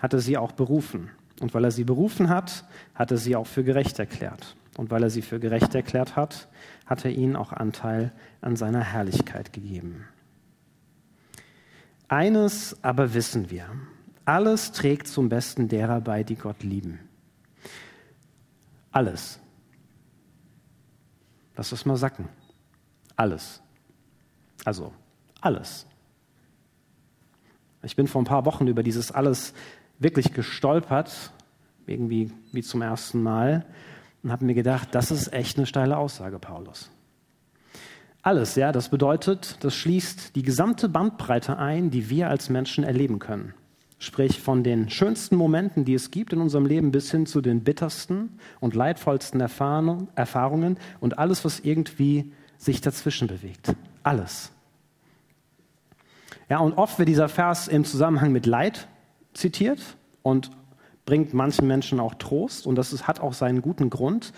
hat 0.00 0.12
er 0.12 0.20
sie 0.20 0.38
auch 0.38 0.52
berufen. 0.52 1.10
Und 1.40 1.54
weil 1.54 1.64
er 1.64 1.70
sie 1.70 1.84
berufen 1.84 2.28
hat, 2.28 2.64
hat 2.94 3.10
er 3.10 3.16
sie 3.16 3.36
auch 3.36 3.46
für 3.46 3.64
gerecht 3.64 3.98
erklärt. 3.98 4.56
Und 4.76 4.90
weil 4.90 5.02
er 5.02 5.10
sie 5.10 5.22
für 5.22 5.40
gerecht 5.40 5.74
erklärt 5.74 6.16
hat, 6.16 6.48
hat 6.86 7.04
er 7.04 7.10
ihnen 7.10 7.36
auch 7.36 7.52
Anteil 7.52 8.12
an 8.40 8.56
seiner 8.56 8.82
Herrlichkeit 8.82 9.52
gegeben. 9.52 10.06
Eines 12.08 12.82
aber 12.82 13.14
wissen 13.14 13.50
wir, 13.50 13.66
alles 14.24 14.72
trägt 14.72 15.06
zum 15.06 15.28
Besten 15.28 15.68
derer 15.68 16.00
bei, 16.00 16.24
die 16.24 16.36
Gott 16.36 16.62
lieben. 16.62 17.00
Alles. 18.90 19.38
Lass 21.56 21.70
das 21.70 21.84
mal 21.84 21.96
sacken. 21.96 22.28
Alles. 23.20 23.60
Also 24.64 24.94
alles. 25.42 25.84
Ich 27.82 27.94
bin 27.94 28.06
vor 28.06 28.22
ein 28.22 28.24
paar 28.24 28.46
Wochen 28.46 28.66
über 28.66 28.82
dieses 28.82 29.12
alles 29.12 29.52
wirklich 29.98 30.32
gestolpert, 30.32 31.30
irgendwie 31.86 32.32
wie 32.52 32.62
zum 32.62 32.80
ersten 32.80 33.22
Mal, 33.22 33.66
und 34.22 34.32
habe 34.32 34.46
mir 34.46 34.54
gedacht, 34.54 34.88
das 34.92 35.10
ist 35.10 35.34
echt 35.34 35.58
eine 35.58 35.66
steile 35.66 35.98
Aussage, 35.98 36.38
Paulus. 36.38 36.90
Alles, 38.22 38.54
ja, 38.54 38.72
das 38.72 38.88
bedeutet, 38.88 39.58
das 39.60 39.74
schließt 39.74 40.34
die 40.34 40.42
gesamte 40.42 40.88
Bandbreite 40.88 41.58
ein, 41.58 41.90
die 41.90 42.08
wir 42.08 42.30
als 42.30 42.48
Menschen 42.48 42.84
erleben 42.84 43.18
können. 43.18 43.52
Sprich 43.98 44.40
von 44.40 44.64
den 44.64 44.88
schönsten 44.88 45.36
Momenten, 45.36 45.84
die 45.84 45.92
es 45.92 46.10
gibt 46.10 46.32
in 46.32 46.40
unserem 46.40 46.64
Leben, 46.64 46.90
bis 46.90 47.10
hin 47.10 47.26
zu 47.26 47.42
den 47.42 47.64
bittersten 47.64 48.38
und 48.60 48.74
leidvollsten 48.74 49.42
Erfahrungen 49.42 50.78
und 51.00 51.18
alles, 51.18 51.44
was 51.44 51.60
irgendwie 51.60 52.32
sich 52.60 52.82
dazwischen 52.82 53.26
bewegt. 53.26 53.74
Alles. 54.02 54.52
Ja, 56.50 56.58
und 56.58 56.74
oft 56.74 56.98
wird 56.98 57.08
dieser 57.08 57.30
Vers 57.30 57.68
im 57.68 57.84
Zusammenhang 57.84 58.32
mit 58.32 58.44
Leid 58.44 58.86
zitiert 59.32 59.96
und 60.22 60.50
bringt 61.06 61.32
manchen 61.32 61.66
Menschen 61.66 61.98
auch 62.00 62.14
Trost 62.14 62.66
und 62.66 62.76
das 62.76 62.92
ist, 62.92 63.08
hat 63.08 63.20
auch 63.20 63.32
seinen 63.32 63.62
guten 63.62 63.88
Grund. 63.88 64.34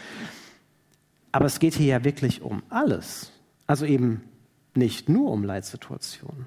Aber 1.32 1.46
es 1.46 1.58
geht 1.58 1.74
hier 1.74 1.86
ja 1.86 2.04
wirklich 2.04 2.42
um 2.42 2.62
alles. 2.68 3.32
Also 3.66 3.86
eben 3.86 4.22
nicht 4.74 5.08
nur 5.08 5.32
um 5.32 5.42
Leitsituationen. 5.42 6.46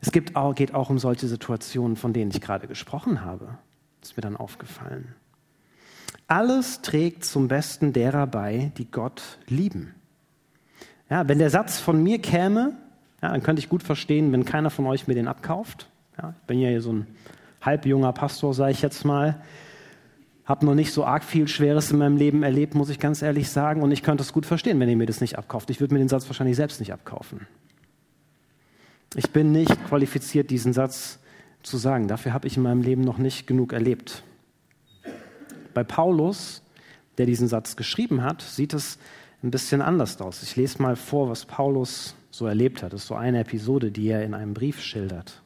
Es 0.00 0.12
gibt 0.12 0.36
auch, 0.36 0.54
geht 0.54 0.72
auch 0.72 0.88
um 0.88 0.98
solche 0.98 1.26
Situationen, 1.26 1.96
von 1.96 2.12
denen 2.12 2.30
ich 2.30 2.40
gerade 2.40 2.68
gesprochen 2.68 3.24
habe. 3.24 3.58
Das 4.00 4.10
ist 4.10 4.16
mir 4.16 4.20
dann 4.20 4.36
aufgefallen. 4.36 5.14
Alles 6.28 6.80
trägt 6.82 7.24
zum 7.24 7.48
Besten 7.48 7.92
derer 7.92 8.26
bei, 8.26 8.70
die 8.76 8.90
Gott 8.90 9.38
lieben. 9.48 9.94
Ja, 11.10 11.28
wenn 11.28 11.38
der 11.38 11.50
Satz 11.50 11.80
von 11.80 12.02
mir 12.02 12.18
käme, 12.20 12.76
ja, 13.22 13.30
dann 13.30 13.42
könnte 13.42 13.60
ich 13.60 13.68
gut 13.68 13.82
verstehen, 13.82 14.32
wenn 14.32 14.44
keiner 14.44 14.70
von 14.70 14.86
euch 14.86 15.06
mir 15.06 15.14
den 15.14 15.28
abkauft. 15.28 15.88
Ja, 16.20 16.34
ich 16.38 16.46
bin 16.46 16.60
ja 16.60 16.68
hier 16.68 16.82
so 16.82 16.92
ein 16.92 17.06
halbjunger 17.60 18.12
Pastor, 18.12 18.54
sage 18.54 18.72
ich 18.72 18.82
jetzt 18.82 19.04
mal. 19.04 19.40
Habe 20.44 20.66
noch 20.66 20.74
nicht 20.74 20.92
so 20.92 21.04
arg 21.04 21.24
viel 21.24 21.48
Schweres 21.48 21.90
in 21.90 21.98
meinem 21.98 22.18
Leben 22.18 22.42
erlebt, 22.42 22.74
muss 22.74 22.90
ich 22.90 22.98
ganz 22.98 23.22
ehrlich 23.22 23.48
sagen. 23.48 23.82
Und 23.82 23.92
ich 23.92 24.02
könnte 24.02 24.22
es 24.22 24.32
gut 24.32 24.44
verstehen, 24.44 24.78
wenn 24.78 24.90
ihr 24.90 24.96
mir 24.96 25.06
das 25.06 25.20
nicht 25.20 25.38
abkauft. 25.38 25.70
Ich 25.70 25.80
würde 25.80 25.94
mir 25.94 26.00
den 26.00 26.08
Satz 26.08 26.26
wahrscheinlich 26.28 26.56
selbst 26.56 26.80
nicht 26.80 26.92
abkaufen. 26.92 27.46
Ich 29.14 29.30
bin 29.30 29.52
nicht 29.52 29.86
qualifiziert, 29.86 30.50
diesen 30.50 30.72
Satz 30.72 31.18
zu 31.62 31.78
sagen. 31.78 32.08
Dafür 32.08 32.34
habe 32.34 32.46
ich 32.46 32.56
in 32.56 32.62
meinem 32.62 32.82
Leben 32.82 33.02
noch 33.02 33.16
nicht 33.16 33.46
genug 33.46 33.72
erlebt. 33.72 34.22
Bei 35.72 35.82
Paulus, 35.82 36.62
der 37.16 37.24
diesen 37.24 37.48
Satz 37.48 37.76
geschrieben 37.76 38.22
hat, 38.22 38.42
sieht 38.42 38.74
es 38.74 38.98
ein 39.44 39.50
bisschen 39.50 39.82
anders 39.82 40.20
aus. 40.20 40.42
Ich 40.42 40.56
lese 40.56 40.80
mal 40.80 40.96
vor, 40.96 41.28
was 41.28 41.44
Paulus 41.44 42.16
so 42.30 42.46
erlebt 42.46 42.82
hat. 42.82 42.92
Das 42.94 43.02
ist 43.02 43.08
so 43.08 43.14
eine 43.14 43.40
Episode, 43.40 43.92
die 43.92 44.08
er 44.08 44.24
in 44.24 44.34
einem 44.34 44.54
Brief 44.54 44.80
schildert. 44.80 45.42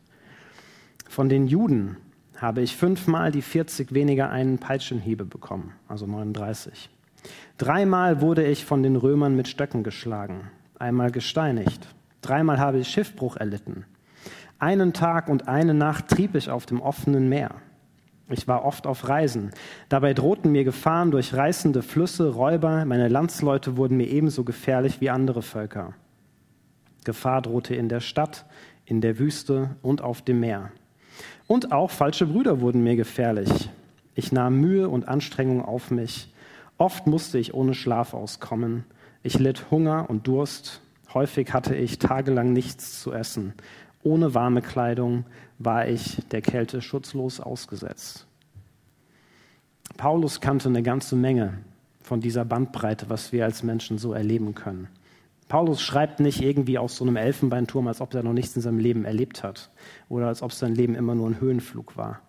Von 1.09 1.29
den 1.29 1.49
Juden 1.49 1.97
habe 2.37 2.63
ich 2.63 2.77
fünfmal 2.77 3.33
die 3.33 3.43
40 3.43 3.93
weniger 3.93 4.31
einen 4.31 4.59
Peitschenhiebe 4.59 5.25
bekommen, 5.25 5.73
also 5.89 6.07
39. 6.07 6.89
Dreimal 7.59 8.21
wurde 8.21 8.47
ich 8.47 8.65
von 8.65 8.85
den 8.85 8.95
Römern 8.95 9.35
mit 9.35 9.49
Stöcken 9.49 9.83
geschlagen, 9.83 10.49
einmal 10.79 11.11
gesteinigt. 11.11 11.89
Dreimal 12.23 12.59
habe 12.59 12.79
ich 12.79 12.89
Schiffbruch 12.89 13.37
erlitten. 13.37 13.85
Einen 14.61 14.93
Tag 14.93 15.29
und 15.29 15.49
eine 15.49 15.75
Nacht 15.75 16.09
trieb 16.09 16.37
ich 16.37 16.51
auf 16.51 16.67
dem 16.67 16.81
offenen 16.81 17.29
Meer. 17.29 17.57
Ich 18.31 18.47
war 18.47 18.65
oft 18.65 18.87
auf 18.87 19.09
Reisen. 19.09 19.51
Dabei 19.89 20.13
drohten 20.13 20.53
mir 20.53 20.65
Gefahren 20.65 21.11
durch 21.11 21.35
reißende 21.35 21.83
Flüsse, 21.83 22.29
Räuber. 22.31 22.85
Meine 22.85 23.09
Landsleute 23.09 23.77
wurden 23.77 23.97
mir 23.97 24.09
ebenso 24.09 24.45
gefährlich 24.45 25.01
wie 25.01 25.09
andere 25.09 25.43
Völker. 25.43 25.95
Gefahr 27.05 27.41
drohte 27.41 27.75
in 27.75 27.89
der 27.89 28.01
Stadt, 28.01 28.45
in 28.85 29.01
der 29.01 29.19
Wüste 29.19 29.77
und 29.81 30.03
auf 30.03 30.21
dem 30.21 30.41
Meer. 30.41 30.71
Und 31.47 31.73
auch 31.73 31.91
falsche 31.91 32.27
Brüder 32.27 32.61
wurden 32.61 32.83
mir 32.83 32.97
gefährlich. 32.97 33.71
Ich 34.15 34.33
nahm 34.33 34.61
Mühe 34.61 34.89
und 34.89 35.09
Anstrengung 35.09 35.65
auf 35.65 35.91
mich. 35.91 36.33
Oft 36.77 37.07
musste 37.07 37.39
ich 37.39 37.55
ohne 37.55 37.73
Schlaf 37.73 38.13
auskommen. 38.13 38.85
Ich 39.23 39.39
litt 39.39 39.71
Hunger 39.71 40.11
und 40.11 40.27
Durst. 40.27 40.83
Häufig 41.15 41.55
hatte 41.55 41.75
ich 41.75 41.99
tagelang 41.99 42.53
nichts 42.53 43.01
zu 43.01 43.13
essen. 43.13 43.55
Ohne 44.03 44.35
warme 44.35 44.63
Kleidung 44.63 45.25
war 45.59 45.89
ich 45.89 46.23
der 46.31 46.41
Kälte 46.41 46.81
schutzlos 46.81 47.41
ausgesetzt. 47.41 48.27
Paulus 49.97 50.41
kannte 50.41 50.69
eine 50.69 50.83
ganze 50.83 51.17
Menge 51.17 51.59
von 52.01 52.21
dieser 52.21 52.45
Bandbreite, 52.45 53.11
was 53.11 53.33
wir 53.33 53.45
als 53.45 53.63
Menschen 53.63 53.99
so 53.99 54.13
erleben 54.13 54.55
können. 54.55 54.89
Paulus 55.49 55.81
schreibt 55.81 56.21
nicht 56.21 56.43
irgendwie 56.43 56.79
aus 56.79 56.97
so 56.97 57.05
einem 57.05 57.17
Elfenbeinturm, 57.17 57.89
als 57.89 58.01
ob 58.01 58.15
er 58.15 58.23
noch 58.23 58.35
nichts 58.35 58.55
in 58.55 58.63
seinem 58.63 58.79
Leben 58.79 59.05
erlebt 59.05 59.43
hat 59.43 59.71
oder 60.09 60.27
als 60.29 60.43
ob 60.43 60.53
sein 60.53 60.75
Leben 60.75 60.95
immer 60.95 61.15
nur 61.15 61.29
ein 61.29 61.41
Höhenflug 61.41 61.97
war. 61.97 62.21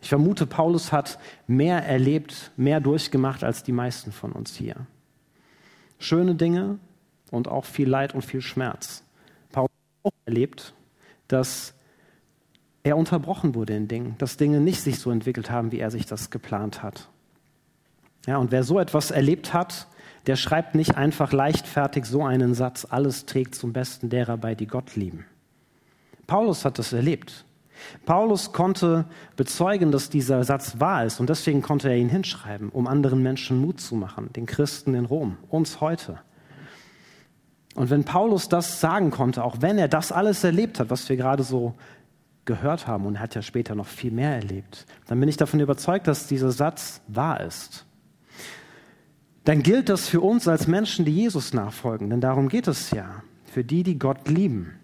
Ich 0.00 0.08
vermute, 0.08 0.46
Paulus 0.46 0.90
hat 0.90 1.18
mehr 1.46 1.86
erlebt, 1.86 2.50
mehr 2.56 2.80
durchgemacht 2.80 3.44
als 3.44 3.62
die 3.62 3.72
meisten 3.72 4.10
von 4.10 4.32
uns 4.32 4.56
hier. 4.56 4.86
Schöne 5.98 6.34
Dinge 6.34 6.78
und 7.30 7.46
auch 7.46 7.64
viel 7.64 7.88
Leid 7.88 8.14
und 8.14 8.22
viel 8.22 8.40
Schmerz. 8.40 9.04
Paulus 9.52 9.70
hat 9.70 10.12
auch 10.12 10.18
erlebt, 10.26 10.74
dass 11.32 11.74
er 12.82 12.96
unterbrochen 12.96 13.54
wurde 13.54 13.74
in 13.74 13.88
Dingen, 13.88 14.16
dass 14.18 14.36
Dinge 14.36 14.60
nicht 14.60 14.80
sich 14.80 14.98
so 14.98 15.10
entwickelt 15.10 15.50
haben, 15.50 15.72
wie 15.72 15.78
er 15.78 15.90
sich 15.90 16.06
das 16.06 16.30
geplant 16.30 16.82
hat. 16.82 17.08
Ja, 18.26 18.36
und 18.36 18.52
wer 18.52 18.64
so 18.64 18.78
etwas 18.78 19.10
erlebt 19.10 19.52
hat, 19.52 19.86
der 20.26 20.36
schreibt 20.36 20.74
nicht 20.74 20.96
einfach 20.96 21.32
leichtfertig 21.32 22.04
so 22.04 22.24
einen 22.24 22.54
Satz, 22.54 22.86
alles 22.88 23.26
trägt 23.26 23.54
zum 23.54 23.72
Besten 23.72 24.08
derer 24.08 24.36
bei, 24.36 24.54
die 24.54 24.66
Gott 24.66 24.94
lieben. 24.94 25.26
Paulus 26.26 26.64
hat 26.64 26.78
das 26.78 26.92
erlebt. 26.92 27.44
Paulus 28.04 28.52
konnte 28.52 29.06
bezeugen, 29.36 29.90
dass 29.90 30.08
dieser 30.08 30.44
Satz 30.44 30.78
wahr 30.78 31.04
ist 31.04 31.18
und 31.18 31.28
deswegen 31.28 31.62
konnte 31.62 31.88
er 31.88 31.96
ihn 31.96 32.08
hinschreiben, 32.08 32.68
um 32.68 32.86
anderen 32.86 33.22
Menschen 33.22 33.60
Mut 33.60 33.80
zu 33.80 33.96
machen, 33.96 34.32
den 34.32 34.46
Christen 34.46 34.94
in 34.94 35.04
Rom, 35.04 35.36
uns 35.48 35.80
heute. 35.80 36.20
Und 37.74 37.90
wenn 37.90 38.04
Paulus 38.04 38.48
das 38.48 38.80
sagen 38.80 39.10
konnte, 39.10 39.44
auch 39.44 39.56
wenn 39.60 39.78
er 39.78 39.88
das 39.88 40.12
alles 40.12 40.44
erlebt 40.44 40.78
hat, 40.80 40.90
was 40.90 41.08
wir 41.08 41.16
gerade 41.16 41.42
so 41.42 41.74
gehört 42.44 42.86
haben, 42.86 43.06
und 43.06 43.14
er 43.16 43.20
hat 43.20 43.34
ja 43.34 43.42
später 43.42 43.74
noch 43.74 43.86
viel 43.86 44.10
mehr 44.10 44.34
erlebt, 44.34 44.86
dann 45.06 45.20
bin 45.20 45.28
ich 45.28 45.36
davon 45.36 45.60
überzeugt, 45.60 46.06
dass 46.06 46.26
dieser 46.26 46.50
Satz 46.50 47.00
wahr 47.08 47.40
ist 47.40 47.86
dann 49.44 49.62
gilt 49.62 49.88
das 49.88 50.08
für 50.08 50.20
uns 50.20 50.46
als 50.46 50.66
Menschen, 50.66 51.04
die 51.04 51.14
Jesus 51.14 51.52
nachfolgen, 51.52 52.10
denn 52.10 52.20
darum 52.20 52.48
geht 52.48 52.68
es 52.68 52.90
ja, 52.90 53.22
für 53.44 53.64
die, 53.64 53.82
die 53.82 53.98
Gott 53.98 54.28
lieben. 54.28 54.74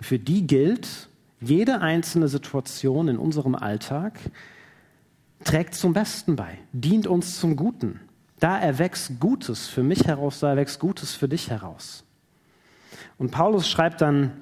Für 0.00 0.18
die 0.18 0.46
gilt, 0.46 1.08
jede 1.40 1.80
einzelne 1.80 2.28
Situation 2.28 3.08
in 3.08 3.18
unserem 3.18 3.54
Alltag 3.54 4.18
trägt 5.44 5.74
zum 5.74 5.92
Besten 5.92 6.36
bei, 6.36 6.58
dient 6.72 7.08
uns 7.08 7.40
zum 7.40 7.56
Guten. 7.56 8.00
Da 8.42 8.58
erwächst 8.58 9.20
Gutes 9.20 9.68
für 9.68 9.82
mich 9.82 10.06
heraus, 10.06 10.40
da 10.40 10.50
erwächst 10.50 10.80
Gutes 10.80 11.14
für 11.14 11.28
dich 11.28 11.50
heraus. 11.50 12.04
Und 13.18 13.30
Paulus 13.30 13.68
schreibt 13.68 14.00
dann 14.00 14.32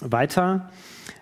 weiter, 0.00 0.70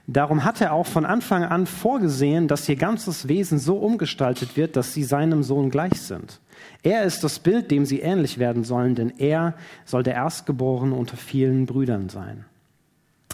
darum 0.06 0.44
hat 0.44 0.60
er 0.60 0.72
auch 0.72 0.86
von 0.86 1.04
Anfang 1.04 1.44
an 1.44 1.66
vorgesehen, 1.66 2.46
dass 2.46 2.68
ihr 2.68 2.76
ganzes 2.76 3.26
Wesen 3.26 3.58
so 3.58 3.78
umgestaltet 3.78 4.56
wird, 4.56 4.76
dass 4.76 4.94
sie 4.94 5.02
seinem 5.02 5.42
Sohn 5.42 5.70
gleich 5.70 6.00
sind 6.00 6.40
er 6.82 7.04
ist 7.04 7.24
das 7.24 7.38
Bild, 7.38 7.70
dem 7.70 7.84
sie 7.84 8.00
ähnlich 8.00 8.38
werden 8.38 8.64
sollen, 8.64 8.94
denn 8.94 9.12
er 9.18 9.54
soll 9.84 10.02
der 10.02 10.14
Erstgeborene 10.14 10.94
unter 10.94 11.16
vielen 11.16 11.66
Brüdern 11.66 12.08
sein. 12.08 12.44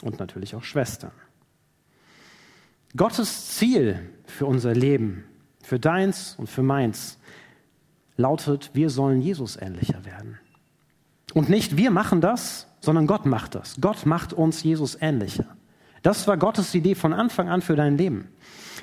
Und 0.03 0.19
natürlich 0.19 0.55
auch 0.55 0.65
Schwestern. 0.65 1.13
Gottes 2.97 3.51
Ziel 3.57 4.11
für 4.27 4.47
unser 4.47 4.75
Leben, 4.75 5.25
für 5.63 5.79
deins 5.79 6.37
und 6.37 6.49
für 6.49 6.63
meins, 6.63 7.19
lautet, 8.17 8.71
wir 8.75 8.91
sollen 8.91 9.21
Jesus 9.21 9.57
ähnlicher 9.61 10.05
werden. 10.05 10.39
Und 11.33 11.49
nicht 11.49 11.77
wir 11.77 11.91
machen 11.91 12.21
das, 12.21 12.69
sondern 12.81 13.07
Gott 13.07 13.27
macht 13.27 13.55
das. 13.55 13.77
Gott 13.81 14.07
macht 14.07 14.33
uns 14.33 14.63
Jesus 14.63 14.97
ähnlicher. 15.01 15.47
Das 16.03 16.29
war 16.29 16.37
Gottes 16.37 16.75
Idee 16.75 16.95
von 16.95 17.13
Anfang 17.13 17.49
an 17.49 17.63
für 17.63 17.77
dein 17.77 17.97
Leben. 17.97 18.29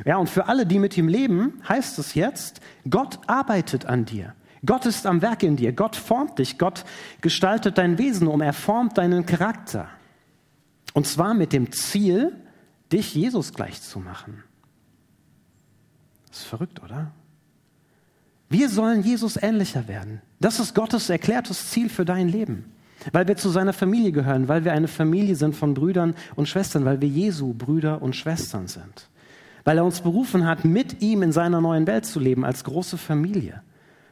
Ja, 0.06 0.18
und 0.18 0.30
für 0.30 0.48
alle, 0.48 0.66
die 0.66 0.80
mit 0.80 0.98
ihm 0.98 1.08
leben, 1.08 1.62
heißt 1.68 2.00
es 2.00 2.16
jetzt, 2.16 2.62
Gott 2.90 3.20
arbeitet 3.28 3.86
an 3.86 4.06
dir. 4.06 4.34
Gott 4.66 4.86
ist 4.86 5.06
am 5.06 5.22
Werk 5.22 5.44
in 5.44 5.56
dir. 5.56 5.74
Gott 5.74 5.96
formt 5.96 6.40
dich. 6.40 6.58
Gott 6.58 6.84
gestaltet 7.22 7.78
dein 7.78 7.98
Wesen 7.98 8.28
um. 8.28 8.42
Er 8.42 8.54
formt 8.54 8.98
deinen 8.98 9.26
Charakter. 9.26 9.88
Und 10.94 11.08
zwar 11.08 11.34
mit 11.34 11.54
dem 11.54 11.72
Ziel, 11.72 12.36
dich 12.92 13.16
Jesus 13.16 13.54
gleich 13.54 13.82
zu 13.82 14.00
machen. 14.00 14.44
Das 16.28 16.40
ist 16.40 16.46
verrückt, 16.46 16.82
oder? 16.84 17.12
Wir 18.52 18.68
sollen 18.68 19.02
Jesus 19.02 19.42
ähnlicher 19.42 19.88
werden. 19.88 20.22
Das 20.42 20.60
ist 20.60 20.76
Gottes 20.76 21.10
erklärtes 21.10 21.70
Ziel 21.70 21.88
für 21.88 22.04
dein 22.04 22.28
Leben. 22.28 22.66
Weil 23.14 23.26
wir 23.26 23.38
zu 23.38 23.50
seiner 23.50 23.72
Familie 23.72 24.12
gehören, 24.12 24.50
weil 24.50 24.66
wir 24.66 24.74
eine 24.74 24.90
Familie 24.90 25.38
sind 25.38 25.56
von 25.56 25.74
Brüdern 25.74 26.16
und 26.36 26.50
Schwestern, 26.50 26.84
weil 26.84 27.00
wir 27.00 27.08
Jesu 27.08 27.54
Brüder 27.54 28.02
und 28.02 28.14
Schwestern 28.14 28.68
sind. 28.68 29.08
Weil 29.64 29.78
er 29.78 29.86
uns 29.86 30.02
berufen 30.02 30.46
hat, 30.46 30.66
mit 30.66 31.02
ihm 31.02 31.24
in 31.24 31.32
seiner 31.32 31.62
neuen 31.62 31.88
Welt 31.88 32.06
zu 32.06 32.20
leben, 32.20 32.44
als 32.44 32.66
große 32.66 32.98
Familie. 32.98 33.62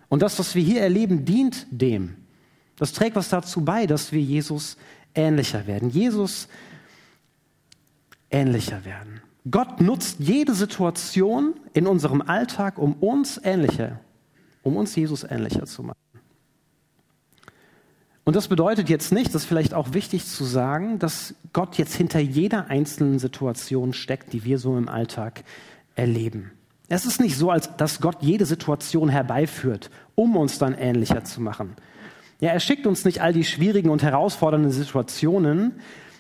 Und 0.08 0.22
das, 0.22 0.40
was 0.40 0.56
wir 0.56 0.64
hier 0.64 0.82
erleben, 0.82 1.26
dient 1.26 1.68
dem. 1.70 2.16
Das 2.78 2.94
trägt 2.94 3.18
was 3.18 3.28
dazu 3.28 3.66
bei, 3.66 3.88
dass 3.88 4.14
wir 4.14 4.22
Jesus 4.22 4.78
ähnlicher 5.14 5.68
werden. 5.68 5.90
Jesus 5.90 6.48
ähnlicher 8.32 8.86
werden. 8.86 9.20
Gott 9.52 9.82
nutzt 9.82 10.22
jede 10.22 10.54
Situation 10.54 11.56
in 11.74 11.88
unserem 11.88 12.22
Alltag, 12.22 12.78
um 12.78 12.94
uns 12.94 13.38
ähnlicher, 13.44 14.00
um 14.64 14.78
uns 14.78 14.96
Jesus 14.96 15.24
ähnlicher 15.24 15.66
zu 15.66 15.84
machen. 15.84 15.98
Und 18.24 18.36
das 18.36 18.48
bedeutet 18.48 18.90
jetzt 18.90 19.12
nicht, 19.12 19.34
das 19.34 19.42
ist 19.44 19.48
vielleicht 19.48 19.74
auch 19.74 19.94
wichtig 19.94 20.26
zu 20.26 20.44
sagen, 20.44 21.00
dass 21.00 21.34
Gott 21.52 21.80
jetzt 21.80 21.96
hinter 21.96 22.20
jeder 22.20 22.68
einzelnen 22.70 23.18
Situation 23.18 23.92
steckt, 23.92 24.34
die 24.34 24.44
wir 24.44 24.60
so 24.60 24.78
im 24.78 24.88
Alltag 24.88 25.44
erleben. 25.96 26.52
Es 26.90 27.06
ist 27.06 27.20
nicht 27.20 27.38
so, 27.38 27.50
als 27.50 27.76
dass 27.78 28.02
Gott 28.02 28.18
jede 28.22 28.46
Situation 28.46 29.10
herbeiführt, 29.10 29.90
um 30.14 30.36
uns 30.36 30.60
dann 30.60 30.76
ähnlicher 30.76 31.24
zu 31.24 31.42
machen. 31.42 31.76
Ja, 32.40 32.52
er 32.52 32.60
schickt 32.60 32.88
uns 32.88 33.04
nicht 33.04 33.22
all 33.22 33.34
die 33.34 33.44
schwierigen 33.44 33.90
und 33.90 34.04
herausfordernden 34.04 34.72
Situationen, 34.72 35.74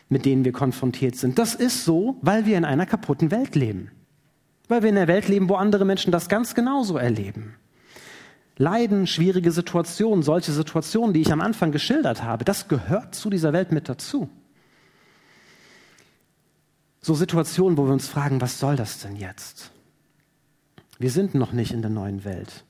mit 0.10 0.26
denen 0.26 0.46
wir 0.46 0.52
konfrontiert 0.52 1.16
sind. 1.16 1.40
Das 1.40 1.56
ist 1.56 1.86
so, 1.86 2.18
weil 2.22 2.46
wir 2.46 2.58
in 2.58 2.66
einer 2.66 2.86
kaputten 2.86 3.32
Welt 3.32 3.56
leben. 3.56 3.92
Weil 4.68 4.82
wir 4.82 4.90
in 4.90 4.98
einer 4.98 5.08
Welt 5.08 5.28
leben, 5.28 5.48
wo 5.48 5.56
andere 5.56 5.86
Menschen 5.86 6.12
das 6.12 6.28
ganz 6.28 6.56
genauso 6.56 6.98
erleben. 6.98 7.56
Leiden, 8.62 9.08
schwierige 9.08 9.54
Situationen, 9.54 10.22
solche 10.22 10.52
Situationen, 10.52 11.14
die 11.14 11.22
ich 11.22 11.32
am 11.32 11.40
Anfang 11.40 11.72
geschildert 11.72 12.24
habe, 12.24 12.44
das 12.44 12.68
gehört 12.68 13.16
zu 13.16 13.30
dieser 13.30 13.54
Welt 13.54 13.72
mit 13.72 13.88
dazu. 13.88 14.30
So 17.00 17.14
Situationen, 17.16 17.78
wo 17.78 17.86
wir 17.86 17.94
uns 17.94 18.10
fragen, 18.10 18.42
was 18.42 18.60
soll 18.60 18.76
das 18.76 19.00
denn 19.00 19.16
jetzt? 19.16 19.72
Wir 20.98 21.10
sind 21.10 21.36
noch 21.36 21.54
nicht 21.54 21.72
in 21.72 21.82
der 21.82 21.90
neuen 21.90 22.26
Welt. 22.26 22.66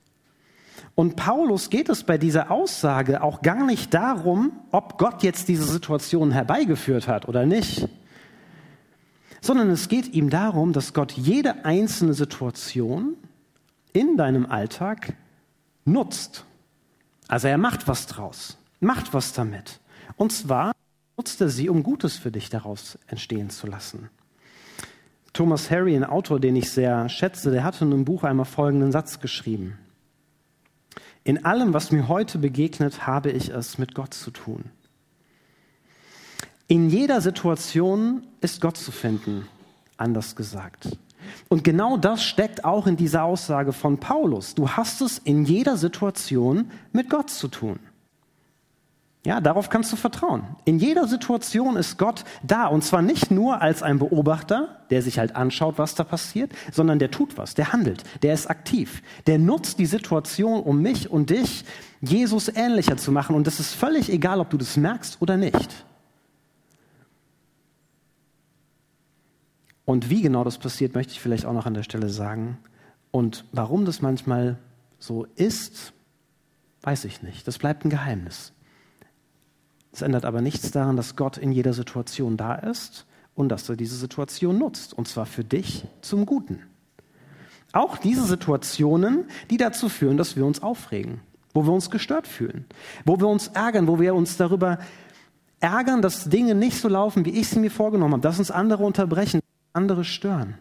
Und 0.93 1.15
Paulus 1.15 1.72
geht 1.72 1.89
es 1.89 2.03
bei 2.03 2.19
dieser 2.19 2.51
Aussage 2.51 3.24
auch 3.24 3.41
gar 3.41 3.65
nicht 3.65 3.91
darum, 3.96 4.51
ob 4.69 5.00
Gott 5.00 5.24
jetzt 5.24 5.48
diese 5.48 5.63
Situation 5.63 6.29
herbeigeführt 6.29 7.08
hat 7.08 7.27
oder 7.27 7.48
nicht, 7.48 7.89
sondern 9.41 9.72
es 9.72 9.88
geht 9.88 10.13
ihm 10.13 10.29
darum, 10.29 10.72
dass 10.72 10.93
Gott 10.93 11.13
jede 11.13 11.65
einzelne 11.65 12.13
Situation 12.13 13.15
in 13.91 14.17
deinem 14.17 14.46
Alltag 14.46 15.15
nutzt. 15.91 16.46
Also 17.27 17.48
er 17.48 17.58
macht 17.58 17.88
was 17.88 18.08
draus, 18.08 18.58
macht 18.79 19.13
was 19.13 19.34
damit. 19.34 19.79
Und 20.15 20.31
zwar 20.31 20.72
nutzt 21.17 21.41
er 21.41 21.50
sie, 21.50 21.69
um 21.69 21.84
Gutes 21.84 22.17
für 22.17 22.31
dich 22.31 22.50
daraus 22.50 22.98
entstehen 23.08 23.50
zu 23.50 23.67
lassen. 23.67 24.10
Thomas 25.34 25.69
Harry, 25.69 25.96
ein 25.96 26.03
Autor, 26.03 26.39
den 26.39 26.55
ich 26.55 26.72
sehr 26.72 27.08
schätze, 27.08 27.51
der 27.51 27.63
hatte 27.63 27.86
in 27.86 27.93
einem 27.93 28.05
Buch 28.05 28.24
einmal 28.24 28.46
folgenden 28.46 28.91
Satz 28.91 29.19
geschrieben. 29.19 29.77
In 31.24 31.46
allem, 31.46 31.74
was 31.74 31.91
mir 31.91 32.08
heute 32.08 32.39
begegnet, 32.39 33.05
habe 33.05 33.31
ich 33.31 33.50
es 33.50 33.77
mit 33.77 33.93
Gott 33.93 34.13
zu 34.13 34.31
tun. 34.31 34.65
In 36.67 36.89
jeder 36.89 37.22
Situation 37.22 38.27
ist 38.41 38.62
Gott 38.62 38.77
zu 38.77 38.91
finden, 38.91 39.48
anders 39.98 40.36
gesagt. 40.36 40.98
Und 41.48 41.63
genau 41.63 41.98
das 41.98 42.24
steckt 42.24 42.65
auch 42.65 42.88
in 42.88 42.98
dieser 42.98 43.24
Aussage 43.24 43.74
von 43.74 44.00
Paulus. 44.00 44.55
Du 44.55 44.69
hast 44.69 45.01
es 45.01 45.17
in 45.17 45.45
jeder 45.45 45.77
Situation 45.77 46.71
mit 46.91 47.09
Gott 47.09 47.29
zu 47.29 47.48
tun. 47.48 47.79
Ja, 49.25 49.41
darauf 49.41 49.69
kannst 49.69 49.91
du 49.91 49.98
vertrauen. 49.98 50.43
In 50.63 50.79
jeder 50.79 51.05
Situation 51.05 51.75
ist 51.75 51.98
Gott 51.98 52.24
da 52.41 52.67
und 52.67 52.86
zwar 52.86 53.01
nicht 53.01 53.31
nur 53.31 53.62
als 53.62 53.83
ein 53.83 54.00
Beobachter, 54.00 54.77
der 54.91 55.01
sich 55.01 55.19
halt 55.19 55.36
anschaut, 55.36 55.77
was 55.77 55.93
da 55.93 56.05
passiert, 56.05 56.53
sondern 56.71 57.00
der 57.00 57.12
tut 57.12 57.38
was, 57.38 57.53
der 57.53 57.74
handelt, 57.74 58.03
der 58.24 58.33
ist 58.33 58.50
aktiv, 58.50 59.03
der 59.27 59.38
nutzt 59.38 59.77
die 59.77 59.88
Situation, 59.88 60.63
um 60.63 60.81
mich 60.81 61.12
und 61.12 61.31
dich 61.31 61.65
Jesus 62.00 62.48
ähnlicher 62.48 62.95
zu 62.95 63.12
machen 63.12 63.36
und 63.36 63.45
es 63.45 63.59
ist 63.59 63.74
völlig 63.74 64.09
egal, 64.09 64.39
ob 64.39 64.51
du 64.51 64.57
das 64.57 64.77
merkst 64.77 65.21
oder 65.21 65.36
nicht. 65.36 65.86
Und 69.89 70.12
wie 70.12 70.22
genau 70.22 70.43
das 70.43 70.60
passiert, 70.60 70.93
möchte 70.93 71.13
ich 71.13 71.19
vielleicht 71.19 71.48
auch 71.48 71.53
noch 71.53 71.65
an 71.65 71.74
der 71.74 71.81
Stelle 71.81 72.10
sagen. 72.10 72.60
Und 73.10 73.43
warum 73.53 73.86
das 73.86 74.03
manchmal 74.03 74.60
so 75.00 75.25
ist, 75.36 75.93
weiß 76.84 77.05
ich 77.05 77.24
nicht. 77.24 77.48
Das 77.48 77.58
bleibt 77.58 77.84
ein 77.86 77.89
Geheimnis. 77.89 78.53
Es 79.91 80.03
ändert 80.03 80.25
aber 80.25 80.41
nichts 80.41 80.69
daran, 80.69 80.96
dass 80.96 81.15
Gott 81.15 81.39
in 81.39 81.51
jeder 81.51 81.74
Situation 81.74 82.38
da 82.38 82.53
ist 82.53 83.08
und 83.34 83.50
dass 83.50 83.67
er 83.67 83.77
diese 83.77 83.96
Situation 83.96 84.60
nutzt, 84.60 84.93
und 84.93 85.08
zwar 85.08 85.25
für 85.25 85.43
dich 85.43 85.88
zum 86.01 86.27
Guten. 86.27 86.60
Auch 87.72 87.98
diese 87.98 88.25
Situationen, 88.25 89.25
die 89.50 89.58
dazu 89.58 89.89
führen, 89.89 90.17
dass 90.17 90.36
wir 90.36 90.46
uns 90.46 90.62
aufregen, 90.62 91.19
wo 91.55 91.65
wir 91.65 91.74
uns 91.74 91.89
gestört 91.89 92.27
fühlen, 92.27 92.65
wo 93.05 93.19
wir 93.19 93.27
uns 93.27 93.48
ärgern, 93.48 93.88
wo 93.88 94.00
wir 94.00 94.13
uns 94.13 94.38
darüber 94.38 94.77
ärgern, 95.60 96.03
dass 96.03 96.29
Dinge 96.29 96.53
nicht 96.53 96.79
so 96.79 96.89
laufen, 96.89 97.25
wie 97.25 97.31
ich 97.31 97.50
sie 97.50 97.58
mir 97.58 97.72
vorgenommen 97.72 98.13
habe, 98.13 98.22
dass 98.22 98.38
uns 98.38 98.51
andere 98.51 98.84
unterbrechen, 98.84 99.38
andere 99.73 100.03
stören. 100.03 100.55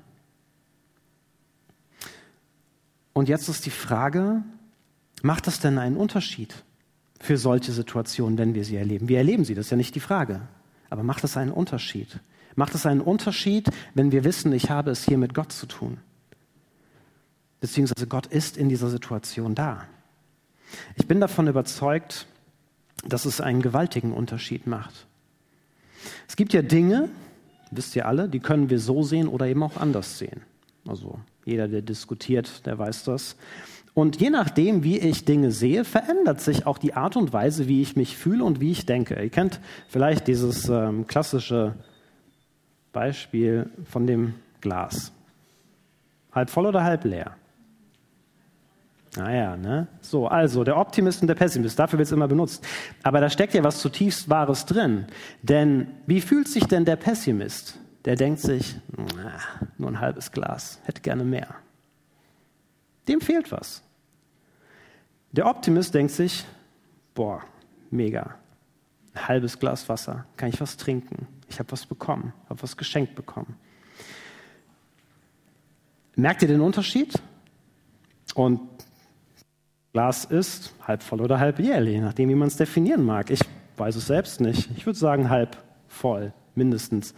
Und 3.13 3.29
jetzt 3.29 3.49
ist 3.49 3.67
die 3.67 3.71
Frage, 3.71 4.43
macht 5.23 5.47
das 5.47 5.61
denn 5.61 5.79
einen 5.79 5.97
Unterschied 5.97 6.63
für 7.21 7.37
solche 7.37 7.73
Situationen, 7.73 8.39
wenn 8.39 8.55
wir 8.55 8.65
sie 8.65 8.77
erleben? 8.77 9.09
Wir 9.09 9.19
erleben 9.19 9.45
sie, 9.45 9.55
das 9.55 9.67
ist 9.67 9.71
ja 9.71 9.77
nicht 9.77 9.95
die 9.95 10.01
Frage. 10.01 10.43
Aber 10.91 11.03
macht 11.03 11.25
das 11.25 11.37
einen 11.37 11.51
Unterschied? 11.51 12.21
Macht 12.55 12.75
es 12.75 12.87
einen 12.87 13.01
Unterschied, 13.01 13.69
wenn 13.95 14.13
wir 14.13 14.25
wissen, 14.25 14.53
ich 14.53 14.71
habe 14.71 14.91
es 14.91 15.05
hier 15.05 15.19
mit 15.19 15.35
Gott 15.35 15.53
zu 15.53 15.67
tun? 15.67 15.99
Beziehungsweise 17.61 18.07
Gott 18.07 18.27
ist 18.27 18.57
in 18.57 18.69
dieser 18.69 18.89
Situation 18.89 19.55
da. 19.55 19.85
Ich 20.95 21.07
bin 21.07 21.21
davon 21.21 21.49
überzeugt, 21.49 22.27
dass 23.05 23.25
es 23.25 23.41
einen 23.41 23.63
gewaltigen 23.63 24.13
Unterschied 24.13 24.67
macht. 24.67 25.07
Es 26.29 26.37
gibt 26.37 26.53
ja 26.53 26.63
Dinge, 26.63 27.09
wisst 27.71 27.97
ihr 27.97 28.07
alle, 28.07 28.29
die 28.29 28.41
können 28.41 28.71
wir 28.71 28.79
so 28.79 29.03
sehen 29.03 29.29
oder 29.29 29.47
eben 29.47 29.63
auch 29.63 29.77
anders 29.77 30.19
sehen. 30.19 30.43
Also 30.87 31.19
jeder, 31.45 31.69
der 31.69 31.83
diskutiert, 31.83 32.67
der 32.67 32.79
weiß 32.79 33.05
das. 33.05 33.37
Und 33.95 34.21
je 34.21 34.31
nachdem, 34.31 34.85
wie 34.85 34.99
ich 34.99 35.25
Dinge 35.25 35.51
sehe, 35.51 35.85
verändert 35.85 36.41
sich 36.41 36.67
auch 36.67 36.79
die 36.79 36.95
Art 36.95 37.17
und 37.17 37.33
Weise, 37.33 37.67
wie 37.67 37.83
ich 37.83 37.97
mich 37.97 38.17
fühle 38.17 38.45
und 38.45 38.61
wie 38.61 38.71
ich 38.71 38.87
denke. 38.87 39.21
Ihr 39.21 39.29
kennt 39.29 39.61
vielleicht 39.89 40.29
dieses 40.29 40.69
ähm, 40.69 41.07
klassische 41.07 41.75
Beispiel 42.93 43.71
von 43.85 44.07
dem 44.07 44.35
Glas. 44.61 45.13
Halb 46.33 46.51
voll 46.51 46.67
oder 46.67 46.85
halb 46.85 47.05
leer? 47.05 47.37
Naja, 49.19 49.57
ne? 49.57 49.89
So, 50.01 50.29
also 50.29 50.63
der 50.63 50.77
Optimist 50.77 51.23
und 51.23 51.27
der 51.27 51.35
Pessimist, 51.35 51.77
dafür 51.77 51.99
wird 51.99 52.07
es 52.07 52.13
immer 52.13 52.29
benutzt. 52.29 52.65
Aber 53.03 53.21
da 53.21 53.29
steckt 53.29 53.53
ja 53.53 53.65
was 53.65 53.81
zutiefst 53.81 54.31
Wahres 54.31 54.65
drin. 54.65 55.07
Denn 55.43 55.89
wie 56.07 56.21
fühlt 56.21 56.47
sich 56.47 56.65
denn 56.67 56.85
der 56.85 56.95
Pessimist? 56.95 57.77
Der 58.05 58.15
denkt 58.15 58.39
sich, 58.39 58.77
na, 58.97 59.33
nur 59.77 59.91
ein 59.91 59.99
halbes 59.99 60.31
Glas, 60.31 60.79
hätte 60.85 61.03
gerne 61.03 61.25
mehr. 61.25 61.49
Dem 63.09 63.21
fehlt 63.21 63.51
was. 63.51 63.83
Der 65.33 65.47
Optimist 65.47 65.95
denkt 65.95 66.13
sich, 66.13 66.45
boah, 67.13 67.43
mega, 67.91 68.37
ein 69.15 69.27
halbes 69.27 69.59
Glas 69.59 69.89
Wasser, 69.89 70.27
kann 70.37 70.51
ich 70.51 70.61
was 70.61 70.77
trinken? 70.77 71.27
Ich 71.49 71.59
habe 71.59 71.73
was 71.73 71.87
bekommen, 71.87 72.33
habe 72.49 72.63
was 72.63 72.77
geschenkt 72.77 73.17
bekommen. 73.17 73.57
Merkt 76.15 76.43
ihr 76.43 76.49
den 76.49 76.61
Unterschied? 76.61 77.21
Und 78.35 78.61
Glas 79.93 80.25
ist 80.25 80.75
halb 80.87 81.03
voll 81.03 81.21
oder 81.21 81.41
halb 81.41 81.59
leer, 81.59 81.83
je 81.83 82.01
nachdem, 82.01 82.29
wie 82.29 82.35
man 82.35 82.49
es 82.49 82.57
definieren 82.57 83.05
mag. 83.05 83.31
Ich 83.31 83.41
weiß 83.77 83.97
es 83.97 84.07
selbst 84.07 84.41
nicht. 84.41 84.71
Ich 84.77 84.87
würde 84.87 84.99
sagen 84.99 85.31
halb 85.31 85.57
voll, 85.89 86.33
mindestens. 86.55 87.15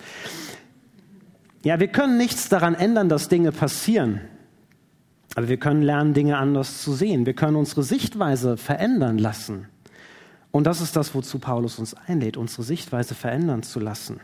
Ja, 1.62 1.80
wir 1.80 1.88
können 1.88 2.16
nichts 2.16 2.48
daran 2.48 2.74
ändern, 2.74 3.08
dass 3.08 3.28
Dinge 3.28 3.52
passieren. 3.52 4.20
Aber 5.34 5.48
wir 5.48 5.58
können 5.58 5.82
lernen, 5.82 6.14
Dinge 6.14 6.38
anders 6.38 6.82
zu 6.82 6.92
sehen. 6.92 7.26
Wir 7.26 7.34
können 7.34 7.56
unsere 7.56 7.82
Sichtweise 7.82 8.56
verändern 8.56 9.18
lassen. 9.18 9.68
Und 10.50 10.64
das 10.66 10.80
ist 10.80 10.96
das, 10.96 11.14
wozu 11.14 11.38
Paulus 11.38 11.78
uns 11.78 11.94
einlädt, 11.94 12.36
unsere 12.36 12.62
Sichtweise 12.62 13.14
verändern 13.14 13.62
zu 13.62 13.78
lassen. 13.78 14.20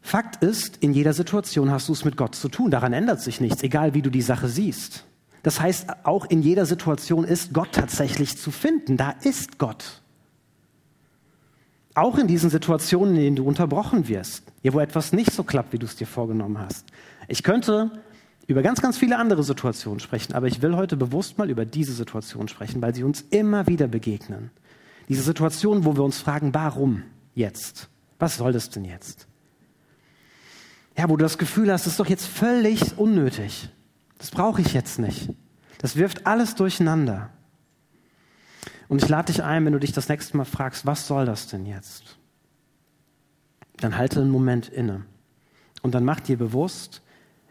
Fakt 0.00 0.42
ist, 0.42 0.78
in 0.78 0.94
jeder 0.94 1.12
Situation 1.12 1.70
hast 1.70 1.88
du 1.88 1.92
es 1.92 2.04
mit 2.04 2.16
Gott 2.16 2.34
zu 2.34 2.48
tun. 2.48 2.70
Daran 2.70 2.94
ändert 2.94 3.20
sich 3.20 3.40
nichts, 3.40 3.62
egal 3.62 3.92
wie 3.92 4.00
du 4.00 4.10
die 4.10 4.22
Sache 4.22 4.48
siehst. 4.48 5.04
Das 5.42 5.60
heißt, 5.60 6.04
auch 6.04 6.26
in 6.26 6.42
jeder 6.42 6.66
Situation 6.66 7.24
ist 7.24 7.52
Gott 7.54 7.72
tatsächlich 7.72 8.36
zu 8.36 8.50
finden. 8.50 8.96
Da 8.96 9.10
ist 9.22 9.58
Gott. 9.58 10.02
Auch 11.94 12.18
in 12.18 12.26
diesen 12.26 12.50
Situationen, 12.50 13.16
in 13.16 13.22
denen 13.22 13.36
du 13.36 13.44
unterbrochen 13.44 14.06
wirst, 14.08 14.44
ja, 14.62 14.72
wo 14.72 14.80
etwas 14.80 15.12
nicht 15.12 15.32
so 15.32 15.42
klappt, 15.42 15.72
wie 15.72 15.78
du 15.78 15.86
es 15.86 15.96
dir 15.96 16.06
vorgenommen 16.06 16.58
hast. 16.58 16.86
Ich 17.26 17.42
könnte 17.42 17.90
über 18.46 18.62
ganz, 18.62 18.80
ganz 18.80 18.98
viele 18.98 19.18
andere 19.18 19.42
Situationen 19.42 20.00
sprechen, 20.00 20.34
aber 20.34 20.46
ich 20.46 20.62
will 20.62 20.76
heute 20.76 20.96
bewusst 20.96 21.38
mal 21.38 21.50
über 21.50 21.64
diese 21.64 21.92
Situation 21.92 22.48
sprechen, 22.48 22.82
weil 22.82 22.94
sie 22.94 23.04
uns 23.04 23.22
immer 23.30 23.66
wieder 23.66 23.88
begegnen. 23.88 24.50
Diese 25.08 25.22
Situation, 25.22 25.84
wo 25.84 25.96
wir 25.96 26.04
uns 26.04 26.18
fragen, 26.18 26.54
warum 26.54 27.02
jetzt? 27.34 27.88
Was 28.18 28.36
soll 28.36 28.52
das 28.52 28.70
denn 28.70 28.84
jetzt? 28.84 29.26
Ja, 30.96 31.08
wo 31.08 31.16
du 31.16 31.22
das 31.24 31.38
Gefühl 31.38 31.72
hast, 31.72 31.82
es 31.82 31.92
ist 31.92 32.00
doch 32.00 32.08
jetzt 32.08 32.26
völlig 32.26 32.98
unnötig. 32.98 33.70
Das 34.20 34.30
brauche 34.30 34.60
ich 34.60 34.74
jetzt 34.74 34.98
nicht. 34.98 35.30
Das 35.78 35.96
wirft 35.96 36.26
alles 36.26 36.54
durcheinander. 36.54 37.30
Und 38.86 39.02
ich 39.02 39.08
lade 39.08 39.32
dich 39.32 39.42
ein, 39.42 39.64
wenn 39.64 39.72
du 39.72 39.80
dich 39.80 39.92
das 39.92 40.10
nächste 40.10 40.36
Mal 40.36 40.44
fragst, 40.44 40.84
was 40.84 41.06
soll 41.06 41.24
das 41.24 41.46
denn 41.46 41.64
jetzt? 41.64 42.18
Dann 43.78 43.96
halte 43.96 44.20
einen 44.20 44.30
Moment 44.30 44.68
inne 44.68 45.06
und 45.80 45.94
dann 45.94 46.04
mach 46.04 46.20
dir 46.20 46.36
bewusst, 46.36 47.00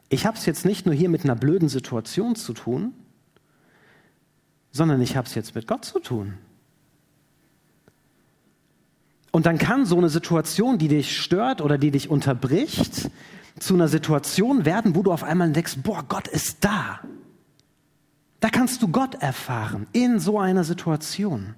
ich 0.10 0.28
habe 0.28 0.38
es 0.38 0.46
jetzt 0.46 0.64
nicht 0.64 0.86
nur 0.86 0.94
hier 0.94 1.10
mit 1.10 1.24
einer 1.24 1.36
blöden 1.36 1.70
Situation 1.70 2.36
zu 2.36 2.54
tun, 2.54 2.94
sondern 4.72 5.02
ich 5.02 5.18
habe 5.18 5.28
es 5.28 5.34
jetzt 5.34 5.56
mit 5.56 5.66
Gott 5.66 5.86
zu 5.86 6.00
tun. 6.00 6.38
Und 9.32 9.48
dann 9.48 9.58
kann 9.58 9.88
so 9.88 9.98
eine 9.98 10.10
Situation, 10.10 10.78
die 10.78 10.88
dich 10.88 11.18
stört 11.18 11.62
oder 11.62 11.80
die 11.80 11.90
dich 11.90 12.12
unterbricht, 12.12 13.10
zu 13.60 13.74
einer 13.74 13.88
Situation 13.88 14.66
werden, 14.66 14.96
wo 14.96 15.04
du 15.04 15.12
auf 15.12 15.24
einmal 15.24 15.52
denkst, 15.52 15.78
boah, 15.84 16.04
Gott 16.08 16.28
ist 16.28 16.58
da. 16.62 17.00
Da 18.40 18.50
kannst 18.50 18.82
du 18.82 18.88
Gott 18.88 19.16
erfahren 19.16 19.88
in 19.92 20.20
so 20.20 20.40
einer 20.40 20.64
Situation. 20.64 21.56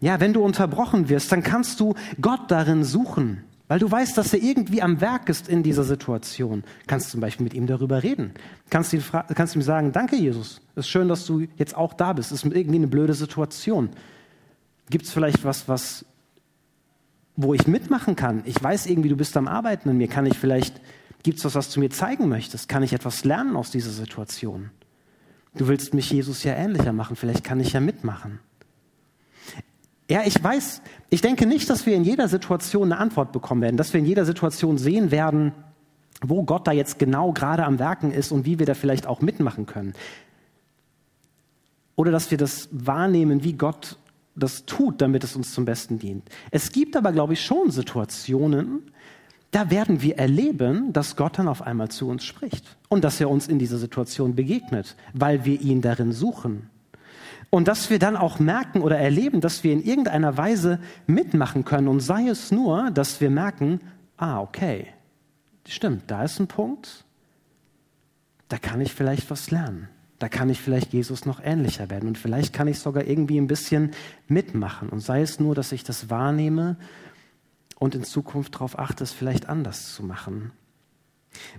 Ja, 0.00 0.20
wenn 0.20 0.32
du 0.32 0.42
unterbrochen 0.42 1.08
wirst, 1.08 1.30
dann 1.30 1.42
kannst 1.42 1.78
du 1.78 1.94
Gott 2.20 2.50
darin 2.50 2.82
suchen, 2.82 3.44
weil 3.68 3.78
du 3.78 3.90
weißt, 3.90 4.18
dass 4.18 4.32
er 4.32 4.42
irgendwie 4.42 4.82
am 4.82 5.00
Werk 5.00 5.28
ist 5.28 5.48
in 5.48 5.62
dieser 5.62 5.84
Situation. 5.84 6.64
Kannst 6.86 7.10
zum 7.10 7.20
Beispiel 7.20 7.44
mit 7.44 7.54
ihm 7.54 7.66
darüber 7.66 8.02
reden. 8.02 8.32
Kannst, 8.68 8.92
ihn 8.92 9.02
kannst 9.34 9.54
ihm 9.54 9.62
sagen, 9.62 9.92
danke 9.92 10.16
Jesus, 10.16 10.60
es 10.74 10.86
ist 10.86 10.88
schön, 10.88 11.08
dass 11.08 11.24
du 11.24 11.46
jetzt 11.56 11.76
auch 11.76 11.94
da 11.94 12.12
bist. 12.14 12.32
Ist 12.32 12.44
irgendwie 12.44 12.76
eine 12.76 12.88
blöde 12.88 13.14
Situation. 13.14 13.90
Gibt 14.90 15.04
es 15.04 15.12
vielleicht 15.12 15.44
was, 15.44 15.68
was, 15.68 16.04
wo 17.36 17.54
ich 17.54 17.66
mitmachen 17.66 18.16
kann? 18.16 18.42
Ich 18.44 18.62
weiß 18.62 18.86
irgendwie, 18.86 19.08
du 19.08 19.16
bist 19.16 19.36
am 19.36 19.46
Arbeiten 19.46 19.88
an 19.88 19.96
mir. 19.96 20.08
Kann 20.08 20.26
ich 20.26 20.38
vielleicht 20.38 20.80
Gibt 21.22 21.38
es 21.38 21.44
was, 21.44 21.54
was 21.54 21.70
du 21.70 21.80
mir 21.80 21.90
zeigen 21.90 22.28
möchtest? 22.28 22.68
Kann 22.68 22.82
ich 22.82 22.92
etwas 22.92 23.24
lernen 23.24 23.56
aus 23.56 23.70
dieser 23.70 23.90
Situation? 23.90 24.70
Du 25.54 25.68
willst 25.68 25.94
mich 25.94 26.10
Jesus 26.10 26.44
ja 26.44 26.54
ähnlicher 26.54 26.92
machen, 26.92 27.16
vielleicht 27.16 27.44
kann 27.44 27.60
ich 27.60 27.72
ja 27.72 27.80
mitmachen. 27.80 28.40
Ja, 30.10 30.22
ich 30.24 30.42
weiß, 30.42 30.82
ich 31.10 31.20
denke 31.20 31.46
nicht, 31.46 31.70
dass 31.70 31.86
wir 31.86 31.94
in 31.94 32.04
jeder 32.04 32.28
Situation 32.28 32.92
eine 32.92 33.00
Antwort 33.00 33.32
bekommen 33.32 33.62
werden, 33.62 33.76
dass 33.76 33.92
wir 33.92 34.00
in 34.00 34.06
jeder 34.06 34.24
Situation 34.24 34.78
sehen 34.78 35.10
werden, 35.10 35.52
wo 36.20 36.42
Gott 36.42 36.66
da 36.66 36.72
jetzt 36.72 36.98
genau 36.98 37.32
gerade 37.32 37.64
am 37.64 37.78
Werken 37.78 38.12
ist 38.12 38.32
und 38.32 38.44
wie 38.44 38.58
wir 38.58 38.66
da 38.66 38.74
vielleicht 38.74 39.06
auch 39.06 39.20
mitmachen 39.20 39.66
können. 39.66 39.94
Oder 41.96 42.10
dass 42.10 42.30
wir 42.30 42.38
das 42.38 42.68
wahrnehmen, 42.72 43.44
wie 43.44 43.52
Gott 43.52 43.98
das 44.34 44.64
tut, 44.64 45.00
damit 45.00 45.24
es 45.24 45.36
uns 45.36 45.52
zum 45.52 45.64
Besten 45.64 45.98
dient. 45.98 46.28
Es 46.50 46.72
gibt 46.72 46.96
aber, 46.96 47.12
glaube 47.12 47.34
ich, 47.34 47.44
schon 47.44 47.70
Situationen, 47.70 48.90
da 49.52 49.70
werden 49.70 50.00
wir 50.00 50.18
erleben, 50.18 50.92
dass 50.94 51.14
Gott 51.14 51.38
dann 51.38 51.46
auf 51.46 51.62
einmal 51.62 51.90
zu 51.90 52.08
uns 52.08 52.24
spricht 52.24 52.76
und 52.88 53.04
dass 53.04 53.20
er 53.20 53.30
uns 53.30 53.48
in 53.48 53.58
dieser 53.58 53.76
Situation 53.76 54.34
begegnet, 54.34 54.96
weil 55.12 55.44
wir 55.44 55.60
ihn 55.60 55.82
darin 55.82 56.12
suchen. 56.12 56.70
Und 57.50 57.68
dass 57.68 57.90
wir 57.90 57.98
dann 57.98 58.16
auch 58.16 58.38
merken 58.38 58.80
oder 58.80 58.96
erleben, 58.98 59.42
dass 59.42 59.62
wir 59.62 59.74
in 59.74 59.84
irgendeiner 59.84 60.38
Weise 60.38 60.80
mitmachen 61.06 61.66
können 61.66 61.88
und 61.88 62.00
sei 62.00 62.28
es 62.28 62.50
nur, 62.50 62.90
dass 62.90 63.20
wir 63.20 63.28
merken, 63.28 63.82
ah, 64.16 64.40
okay, 64.40 64.86
stimmt, 65.68 66.04
da 66.06 66.24
ist 66.24 66.40
ein 66.40 66.46
Punkt, 66.46 67.04
da 68.48 68.56
kann 68.56 68.80
ich 68.80 68.94
vielleicht 68.94 69.30
was 69.30 69.50
lernen. 69.50 69.88
Da 70.18 70.30
kann 70.30 70.48
ich 70.48 70.60
vielleicht 70.60 70.94
Jesus 70.94 71.26
noch 71.26 71.40
ähnlicher 71.42 71.90
werden 71.90 72.08
und 72.08 72.16
vielleicht 72.16 72.54
kann 72.54 72.68
ich 72.68 72.78
sogar 72.78 73.04
irgendwie 73.04 73.38
ein 73.38 73.48
bisschen 73.48 73.90
mitmachen. 74.28 74.88
Und 74.88 75.00
sei 75.00 75.20
es 75.20 75.40
nur, 75.40 75.54
dass 75.54 75.72
ich 75.72 75.84
das 75.84 76.08
wahrnehme 76.08 76.76
und 77.82 77.96
in 77.96 78.04
Zukunft 78.04 78.54
darauf 78.54 78.78
achte, 78.78 79.02
es 79.02 79.10
vielleicht 79.10 79.48
anders 79.48 79.92
zu 79.92 80.04
machen. 80.04 80.52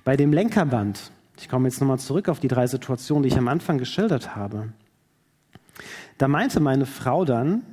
Bei 0.06 0.16
dem 0.16 0.32
Lenkerband, 0.32 1.12
ich 1.38 1.50
komme 1.50 1.68
jetzt 1.68 1.82
nochmal 1.82 2.00
zurück 2.00 2.30
auf 2.30 2.40
die 2.40 2.48
drei 2.48 2.66
Situationen, 2.66 3.24
die 3.24 3.28
ich 3.28 3.38
am 3.38 3.50
Anfang 3.50 3.78
geschildert 3.78 4.34
habe, 4.34 4.70
da 6.18 6.30
meinte 6.30 6.62
meine 6.62 6.86
Frau 6.86 7.26
dann, 7.26 7.64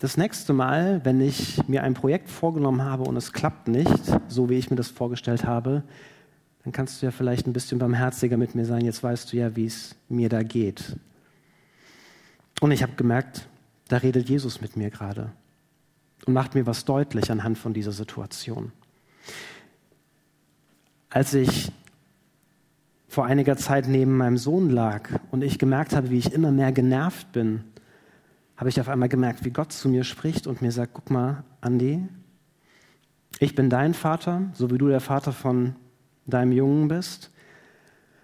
das 0.00 0.16
nächste 0.16 0.52
Mal, 0.52 1.04
wenn 1.04 1.20
ich 1.20 1.68
mir 1.68 1.84
ein 1.84 1.94
Projekt 1.94 2.30
vorgenommen 2.30 2.82
habe 2.82 3.04
und 3.04 3.16
es 3.16 3.32
klappt 3.32 3.68
nicht, 3.68 4.12
so 4.26 4.50
wie 4.50 4.58
ich 4.58 4.68
mir 4.70 4.76
das 4.76 4.88
vorgestellt 4.88 5.44
habe, 5.44 5.84
dann 6.64 6.72
kannst 6.72 7.00
du 7.00 7.06
ja 7.06 7.12
vielleicht 7.12 7.46
ein 7.46 7.52
bisschen 7.52 7.78
barmherziger 7.78 8.38
mit 8.38 8.56
mir 8.56 8.64
sein. 8.64 8.84
Jetzt 8.84 9.04
weißt 9.04 9.32
du 9.32 9.36
ja, 9.36 9.54
wie 9.54 9.66
es 9.66 9.94
mir 10.08 10.30
da 10.30 10.42
geht. 10.42 10.96
Und 12.60 12.72
ich 12.72 12.82
habe 12.82 12.94
gemerkt, 12.96 13.46
da 13.86 13.98
redet 13.98 14.28
Jesus 14.28 14.60
mit 14.60 14.76
mir 14.76 14.90
gerade 14.90 15.30
und 16.26 16.32
macht 16.32 16.54
mir 16.54 16.66
was 16.66 16.84
deutlich 16.84 17.30
anhand 17.30 17.58
von 17.58 17.72
dieser 17.72 17.92
Situation. 17.92 18.72
Als 21.08 21.34
ich 21.34 21.72
vor 23.08 23.24
einiger 23.24 23.56
Zeit 23.56 23.88
neben 23.88 24.16
meinem 24.16 24.36
Sohn 24.36 24.70
lag 24.70 25.08
und 25.32 25.42
ich 25.42 25.58
gemerkt 25.58 25.96
habe, 25.96 26.10
wie 26.10 26.18
ich 26.18 26.32
immer 26.32 26.52
mehr 26.52 26.70
genervt 26.70 27.32
bin, 27.32 27.64
habe 28.56 28.68
ich 28.68 28.80
auf 28.80 28.88
einmal 28.88 29.08
gemerkt, 29.08 29.44
wie 29.44 29.50
Gott 29.50 29.72
zu 29.72 29.88
mir 29.88 30.04
spricht 30.04 30.46
und 30.46 30.62
mir 30.62 30.70
sagt, 30.70 30.92
guck 30.94 31.10
mal, 31.10 31.42
Andi, 31.60 32.06
ich 33.38 33.54
bin 33.54 33.70
dein 33.70 33.94
Vater, 33.94 34.42
so 34.52 34.70
wie 34.70 34.78
du 34.78 34.88
der 34.88 35.00
Vater 35.00 35.32
von 35.32 35.74
deinem 36.26 36.52
Jungen 36.52 36.88
bist. 36.88 37.30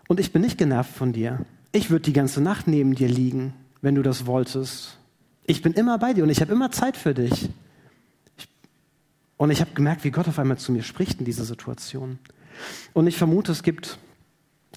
Und 0.09 0.21
ich 0.21 0.33
bin 0.33 0.43
nicht 0.43 0.59
genervt 0.59 0.93
von 0.93 1.13
dir. 1.13 1.41
Ich 1.73 1.91
würde 1.91 2.05
die 2.05 2.13
ganze 2.13 2.41
Nacht 2.41 2.69
neben 2.69 2.95
dir 2.95 3.09
liegen, 3.09 3.55
wenn 3.81 3.95
du 3.95 4.03
das 4.03 4.27
wolltest. 4.27 4.99
Ich 5.45 5.63
bin 5.63 5.73
immer 5.73 5.99
bei 5.99 6.13
dir 6.13 6.23
und 6.23 6.31
ich 6.31 6.41
habe 6.41 6.53
immer 6.53 6.71
Zeit 6.71 6.97
für 6.97 7.15
dich. 7.15 7.49
Und 9.37 9.51
ich 9.51 9.61
habe 9.61 9.73
gemerkt, 9.73 10.05
wie 10.05 10.11
Gott 10.11 10.29
auf 10.29 10.39
einmal 10.39 10.59
zu 10.59 10.73
mir 10.73 10.83
spricht 10.83 11.19
in 11.19 11.25
dieser 11.25 11.45
Situation. 11.45 12.19
Und 12.95 13.07
ich 13.07 13.17
vermute, 13.17 13.53
es 13.53 13.63
gibt 13.63 13.99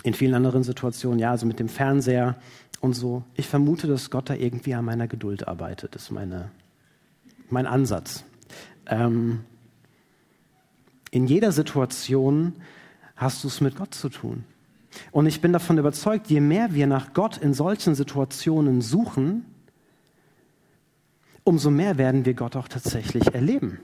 in 0.03 0.13
vielen 0.13 0.33
anderen 0.33 0.63
Situationen, 0.63 1.19
ja, 1.19 1.31
also 1.31 1.45
mit 1.45 1.59
dem 1.59 1.69
Fernseher 1.69 2.35
und 2.81 2.93
so, 2.93 3.23
ich 3.35 3.47
vermute, 3.47 3.87
dass 3.87 4.09
Gott 4.09 4.29
da 4.29 4.33
irgendwie 4.33 4.73
an 4.73 4.85
meiner 4.85 5.07
Geduld 5.07 5.47
arbeitet. 5.47 5.95
Ist 5.95 6.11
meine, 6.11 6.51
mein 7.49 7.67
Ansatz. 7.67 8.23
Ähm, 8.85 9.41
in 11.11 11.27
jeder 11.27 11.51
Situation 11.51 12.53
hast 13.15 13.43
du 13.43 13.47
es 13.47 13.61
mit 13.61 13.75
Gott 13.75 13.93
zu 13.93 14.09
tun. 14.09 14.43
Und 15.11 15.27
ich 15.27 15.41
bin 15.41 15.53
davon 15.53 15.77
überzeugt, 15.77 16.27
je 16.27 16.39
mehr 16.39 16.73
wir 16.73 16.87
nach 16.87 17.13
Gott 17.13 17.37
in 17.37 17.53
solchen 17.53 17.95
Situationen 17.95 18.81
suchen, 18.81 19.45
umso 21.43 21.69
mehr 21.69 21.97
werden 21.97 22.25
wir 22.25 22.33
Gott 22.33 22.55
auch 22.55 22.67
tatsächlich 22.67 23.33
erleben. 23.33 23.79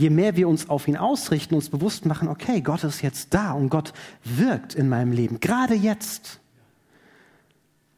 Je 0.00 0.08
mehr 0.08 0.34
wir 0.34 0.48
uns 0.48 0.70
auf 0.70 0.88
ihn 0.88 0.96
ausrichten, 0.96 1.54
uns 1.54 1.68
bewusst 1.68 2.06
machen, 2.06 2.28
okay, 2.28 2.62
Gott 2.62 2.84
ist 2.84 3.02
jetzt 3.02 3.34
da 3.34 3.52
und 3.52 3.68
Gott 3.68 3.92
wirkt 4.24 4.74
in 4.74 4.88
meinem 4.88 5.12
Leben, 5.12 5.40
gerade 5.40 5.74
jetzt, 5.74 6.40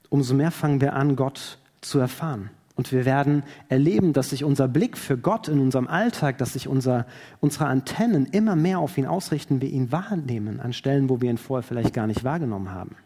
umso 0.08 0.34
mehr 0.34 0.50
fangen 0.50 0.80
wir 0.80 0.94
an, 0.94 1.14
Gott 1.14 1.58
zu 1.80 2.00
erfahren. 2.00 2.50
Und 2.74 2.90
wir 2.90 3.04
werden 3.04 3.44
erleben, 3.68 4.14
dass 4.14 4.30
sich 4.30 4.42
unser 4.42 4.66
Blick 4.66 4.98
für 4.98 5.16
Gott 5.16 5.46
in 5.46 5.60
unserem 5.60 5.86
Alltag, 5.86 6.38
dass 6.38 6.54
sich 6.54 6.66
unser, 6.66 7.06
unsere 7.38 7.66
Antennen 7.66 8.26
immer 8.26 8.56
mehr 8.56 8.80
auf 8.80 8.98
ihn 8.98 9.06
ausrichten, 9.06 9.60
wir 9.60 9.70
ihn 9.70 9.92
wahrnehmen 9.92 10.58
an 10.58 10.72
Stellen, 10.72 11.08
wo 11.08 11.20
wir 11.20 11.30
ihn 11.30 11.38
vorher 11.38 11.62
vielleicht 11.62 11.94
gar 11.94 12.08
nicht 12.08 12.24
wahrgenommen 12.24 12.72
haben. 12.72 12.96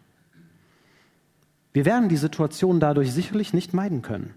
Wir 1.74 1.84
werden 1.84 2.08
die 2.08 2.16
Situation 2.16 2.80
dadurch 2.80 3.12
sicherlich 3.12 3.52
nicht 3.52 3.74
meiden 3.74 4.00
können. 4.00 4.32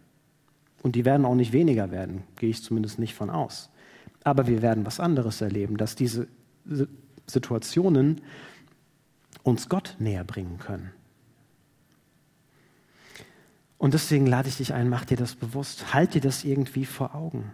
Und 0.84 0.98
die 0.98 1.06
werden 1.06 1.26
auch 1.26 1.36
nicht 1.36 1.54
weniger 1.54 1.92
werden, 1.92 2.24
gehe 2.36 2.50
ich 2.50 2.62
zumindest 2.62 3.00
nicht 3.00 3.16
von 3.16 3.30
aus. 3.30 3.70
Aber 4.24 4.48
wir 4.48 4.62
werden 4.62 4.86
was 4.86 5.00
anderes 5.00 5.42
erleben, 5.42 5.78
dass 5.78 5.96
diese 5.96 6.28
Situationen 7.26 8.22
uns 9.44 9.70
Gott 9.70 9.96
näher 10.00 10.24
bringen 10.24 10.60
können. 10.60 10.92
Und 13.78 13.94
deswegen 13.94 14.28
lade 14.28 14.50
ich 14.50 14.58
dich 14.58 14.74
ein, 14.74 14.90
mach 14.90 15.06
dir 15.06 15.18
das 15.18 15.36
bewusst, 15.36 15.94
halt 15.94 16.14
dir 16.14 16.22
das 16.22 16.44
irgendwie 16.44 16.86
vor 16.86 17.16
Augen. 17.16 17.54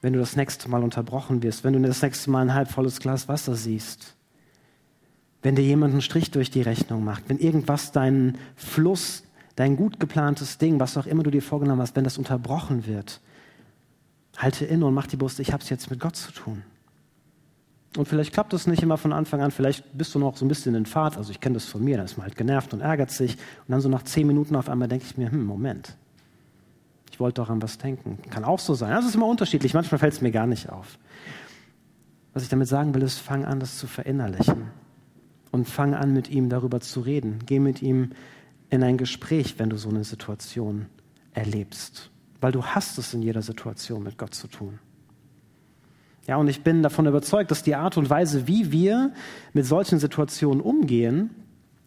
Wenn 0.00 0.12
du 0.12 0.18
das 0.18 0.34
nächste 0.34 0.68
Mal 0.68 0.82
unterbrochen 0.82 1.42
wirst, 1.44 1.62
wenn 1.62 1.72
du 1.72 1.80
das 1.80 2.02
nächste 2.02 2.30
Mal 2.30 2.42
ein 2.42 2.54
halbvolles 2.54 2.98
Glas 2.98 3.28
Wasser 3.28 3.54
siehst, 3.54 4.16
wenn 5.40 5.54
dir 5.54 5.62
jemand 5.62 5.92
einen 5.92 6.02
Strich 6.02 6.32
durch 6.32 6.50
die 6.50 6.62
Rechnung 6.62 7.04
macht, 7.04 7.28
wenn 7.28 7.38
irgendwas 7.38 7.92
deinen 7.92 8.38
Fluss, 8.56 9.22
dein 9.54 9.76
gut 9.76 10.00
geplantes 10.00 10.58
Ding, 10.58 10.80
was 10.80 10.96
auch 10.96 11.06
immer 11.06 11.22
du 11.22 11.30
dir 11.30 11.42
vorgenommen 11.42 11.80
hast, 11.80 11.94
wenn 11.94 12.04
das 12.04 12.18
unterbrochen 12.18 12.86
wird, 12.86 13.20
halte 14.42 14.64
inne 14.64 14.86
und 14.86 14.94
mach 14.94 15.06
dir 15.06 15.16
bewusst, 15.16 15.40
ich 15.40 15.52
habe 15.52 15.62
es 15.62 15.68
jetzt 15.68 15.90
mit 15.90 16.00
Gott 16.00 16.16
zu 16.16 16.32
tun. 16.32 16.62
Und 17.96 18.08
vielleicht 18.08 18.32
klappt 18.32 18.52
das 18.54 18.66
nicht 18.66 18.82
immer 18.82 18.96
von 18.96 19.12
Anfang 19.12 19.42
an, 19.42 19.50
vielleicht 19.50 19.96
bist 19.96 20.14
du 20.14 20.18
noch 20.18 20.36
so 20.36 20.44
ein 20.44 20.48
bisschen 20.48 20.74
in 20.74 20.86
Fahrt. 20.86 21.18
Also 21.18 21.30
ich 21.30 21.40
kenne 21.40 21.54
das 21.54 21.66
von 21.66 21.84
mir, 21.84 21.98
da 21.98 22.04
ist 22.04 22.16
man 22.16 22.26
halt 22.26 22.36
genervt 22.36 22.72
und 22.72 22.80
ärgert 22.80 23.10
sich. 23.10 23.32
Und 23.32 23.68
dann 23.68 23.80
so 23.80 23.88
nach 23.90 24.02
zehn 24.02 24.26
Minuten 24.26 24.56
auf 24.56 24.70
einmal 24.70 24.88
denke 24.88 25.04
ich 25.04 25.18
mir, 25.18 25.30
hm, 25.30 25.44
Moment, 25.44 25.96
ich 27.10 27.20
wollte 27.20 27.42
doch 27.42 27.50
an 27.50 27.60
was 27.60 27.76
denken. 27.76 28.18
Kann 28.30 28.44
auch 28.44 28.58
so 28.58 28.74
sein. 28.74 28.92
Das 28.92 29.04
ist 29.04 29.14
immer 29.14 29.26
unterschiedlich, 29.26 29.74
manchmal 29.74 29.98
fällt 29.98 30.14
es 30.14 30.22
mir 30.22 30.30
gar 30.30 30.46
nicht 30.46 30.70
auf. 30.70 30.98
Was 32.32 32.42
ich 32.42 32.48
damit 32.48 32.66
sagen 32.66 32.94
will, 32.94 33.02
ist, 33.02 33.18
fang 33.18 33.44
an, 33.44 33.60
das 33.60 33.76
zu 33.76 33.86
verinnerlichen. 33.86 34.70
Und 35.50 35.68
fang 35.68 35.94
an, 35.94 36.14
mit 36.14 36.30
ihm 36.30 36.48
darüber 36.48 36.80
zu 36.80 37.00
reden. 37.00 37.40
Geh 37.44 37.58
mit 37.58 37.82
ihm 37.82 38.12
in 38.70 38.82
ein 38.82 38.96
Gespräch, 38.96 39.58
wenn 39.58 39.68
du 39.68 39.76
so 39.76 39.90
eine 39.90 40.04
Situation 40.04 40.86
erlebst. 41.34 42.11
Weil 42.42 42.52
du 42.52 42.64
hast 42.64 42.98
es 42.98 43.14
in 43.14 43.22
jeder 43.22 43.40
Situation 43.40 44.02
mit 44.02 44.18
Gott 44.18 44.34
zu 44.34 44.48
tun. 44.48 44.80
Ja, 46.26 46.36
und 46.36 46.48
ich 46.48 46.64
bin 46.64 46.82
davon 46.82 47.06
überzeugt, 47.06 47.52
dass 47.52 47.62
die 47.62 47.76
Art 47.76 47.96
und 47.96 48.10
Weise, 48.10 48.48
wie 48.48 48.72
wir 48.72 49.12
mit 49.52 49.64
solchen 49.64 50.00
Situationen 50.00 50.60
umgehen, 50.60 51.30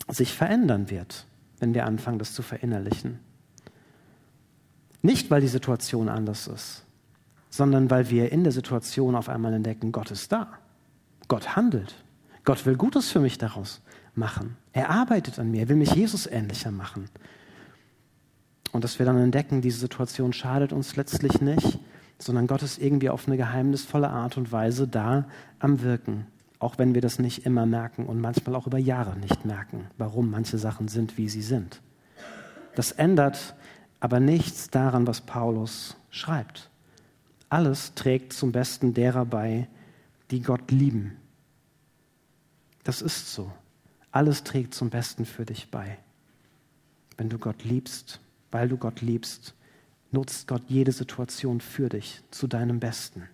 sich 0.07 0.33
verändern 0.33 0.89
wird, 0.89 1.27
wenn 1.59 1.73
wir 1.73 1.85
anfangen, 1.85 2.19
das 2.19 2.33
zu 2.33 2.41
verinnerlichen. 2.41 3.19
Nicht, 5.01 5.29
weil 5.29 5.41
die 5.41 5.49
Situation 5.49 6.07
anders 6.07 6.47
ist, 6.47 6.85
sondern 7.49 7.89
weil 7.89 8.09
wir 8.09 8.31
in 8.31 8.43
der 8.43 8.53
Situation 8.53 9.15
auf 9.15 9.27
einmal 9.27 9.53
entdecken, 9.53 9.91
Gott 9.91 10.09
ist 10.09 10.31
da. 10.31 10.53
Gott 11.27 11.57
handelt. 11.57 11.95
Gott 12.45 12.65
will 12.65 12.77
Gutes 12.77 13.11
für 13.11 13.19
mich 13.19 13.37
daraus 13.37 13.81
machen. 14.13 14.55
Er 14.71 14.89
arbeitet 14.89 15.37
an 15.37 15.51
mir. 15.51 15.63
Er 15.63 15.69
will 15.69 15.75
mich 15.75 15.93
Jesus 15.95 16.27
ähnlicher 16.27 16.71
machen. 16.71 17.09
Und 18.75 18.83
dass 18.83 18.99
wir 18.99 19.05
dann 19.05 19.17
entdecken, 19.17 19.61
diese 19.61 19.79
Situation 19.79 20.33
schadet 20.33 20.73
uns 20.73 20.97
letztlich 20.97 21.39
nicht, 21.39 21.79
sondern 22.19 22.45
Gott 22.45 22.61
ist 22.61 22.77
irgendwie 22.77 23.09
auf 23.09 23.25
eine 23.25 23.37
geheimnisvolle 23.37 24.09
Art 24.09 24.35
und 24.35 24.51
Weise 24.51 24.85
da 24.85 25.29
am 25.59 25.81
Wirken, 25.81 26.27
auch 26.59 26.77
wenn 26.77 26.93
wir 26.93 26.99
das 26.99 27.17
nicht 27.17 27.45
immer 27.45 27.65
merken 27.65 28.05
und 28.05 28.19
manchmal 28.19 28.53
auch 28.53 28.67
über 28.67 28.77
Jahre 28.77 29.17
nicht 29.17 29.45
merken, 29.45 29.87
warum 29.97 30.29
manche 30.29 30.57
Sachen 30.57 30.89
sind, 30.89 31.17
wie 31.17 31.29
sie 31.29 31.41
sind. 31.41 31.79
Das 32.75 32.91
ändert 32.91 33.55
aber 34.01 34.19
nichts 34.19 34.69
daran, 34.71 35.07
was 35.07 35.21
Paulus 35.21 35.95
schreibt. 36.09 36.69
Alles 37.47 37.93
trägt 37.93 38.33
zum 38.33 38.51
Besten 38.51 38.93
derer 38.93 39.23
bei, 39.23 39.69
die 40.31 40.41
Gott 40.41 40.69
lieben. 40.69 41.15
Das 42.83 43.01
ist 43.01 43.33
so. 43.33 43.49
Alles 44.11 44.43
trägt 44.43 44.73
zum 44.73 44.89
Besten 44.89 45.23
für 45.23 45.45
dich 45.45 45.71
bei. 45.71 45.97
Wenn 47.15 47.29
du 47.29 47.37
Gott 47.37 47.63
liebst, 47.63 48.19
weil 48.55 48.69
du 48.69 48.77
Gott 48.77 49.01
liebst, 49.01 49.53
nutzt 50.11 50.47
Gott 50.47 50.61
jede 50.69 50.93
Situation 50.93 51.59
für 51.59 51.89
dich 51.89 52.21
zu 52.31 52.47
deinem 52.47 52.79
Besten. 52.79 53.27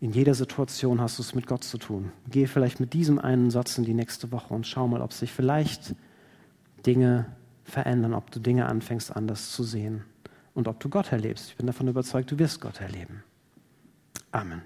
In 0.00 0.10
jeder 0.10 0.34
Situation 0.34 1.00
hast 1.00 1.18
du 1.18 1.22
es 1.22 1.36
mit 1.36 1.46
Gott 1.46 1.62
zu 1.62 1.78
tun. 1.78 2.10
Geh 2.28 2.48
vielleicht 2.48 2.80
mit 2.80 2.94
diesem 2.94 3.20
einen 3.20 3.48
Satz 3.52 3.78
in 3.78 3.84
die 3.84 3.94
nächste 3.94 4.32
Woche 4.32 4.52
und 4.52 4.66
schau 4.66 4.88
mal, 4.88 5.02
ob 5.02 5.12
sich 5.12 5.30
vielleicht 5.30 5.94
Dinge 6.84 7.26
verändern, 7.62 8.12
ob 8.12 8.32
du 8.32 8.40
Dinge 8.40 8.66
anfängst 8.66 9.14
anders 9.14 9.52
zu 9.52 9.62
sehen 9.62 10.02
und 10.52 10.66
ob 10.66 10.80
du 10.80 10.88
Gott 10.88 11.12
erlebst. 11.12 11.50
Ich 11.50 11.56
bin 11.56 11.68
davon 11.68 11.86
überzeugt, 11.86 12.32
du 12.32 12.40
wirst 12.40 12.60
Gott 12.60 12.80
erleben. 12.80 13.22
Amen. 14.32 14.62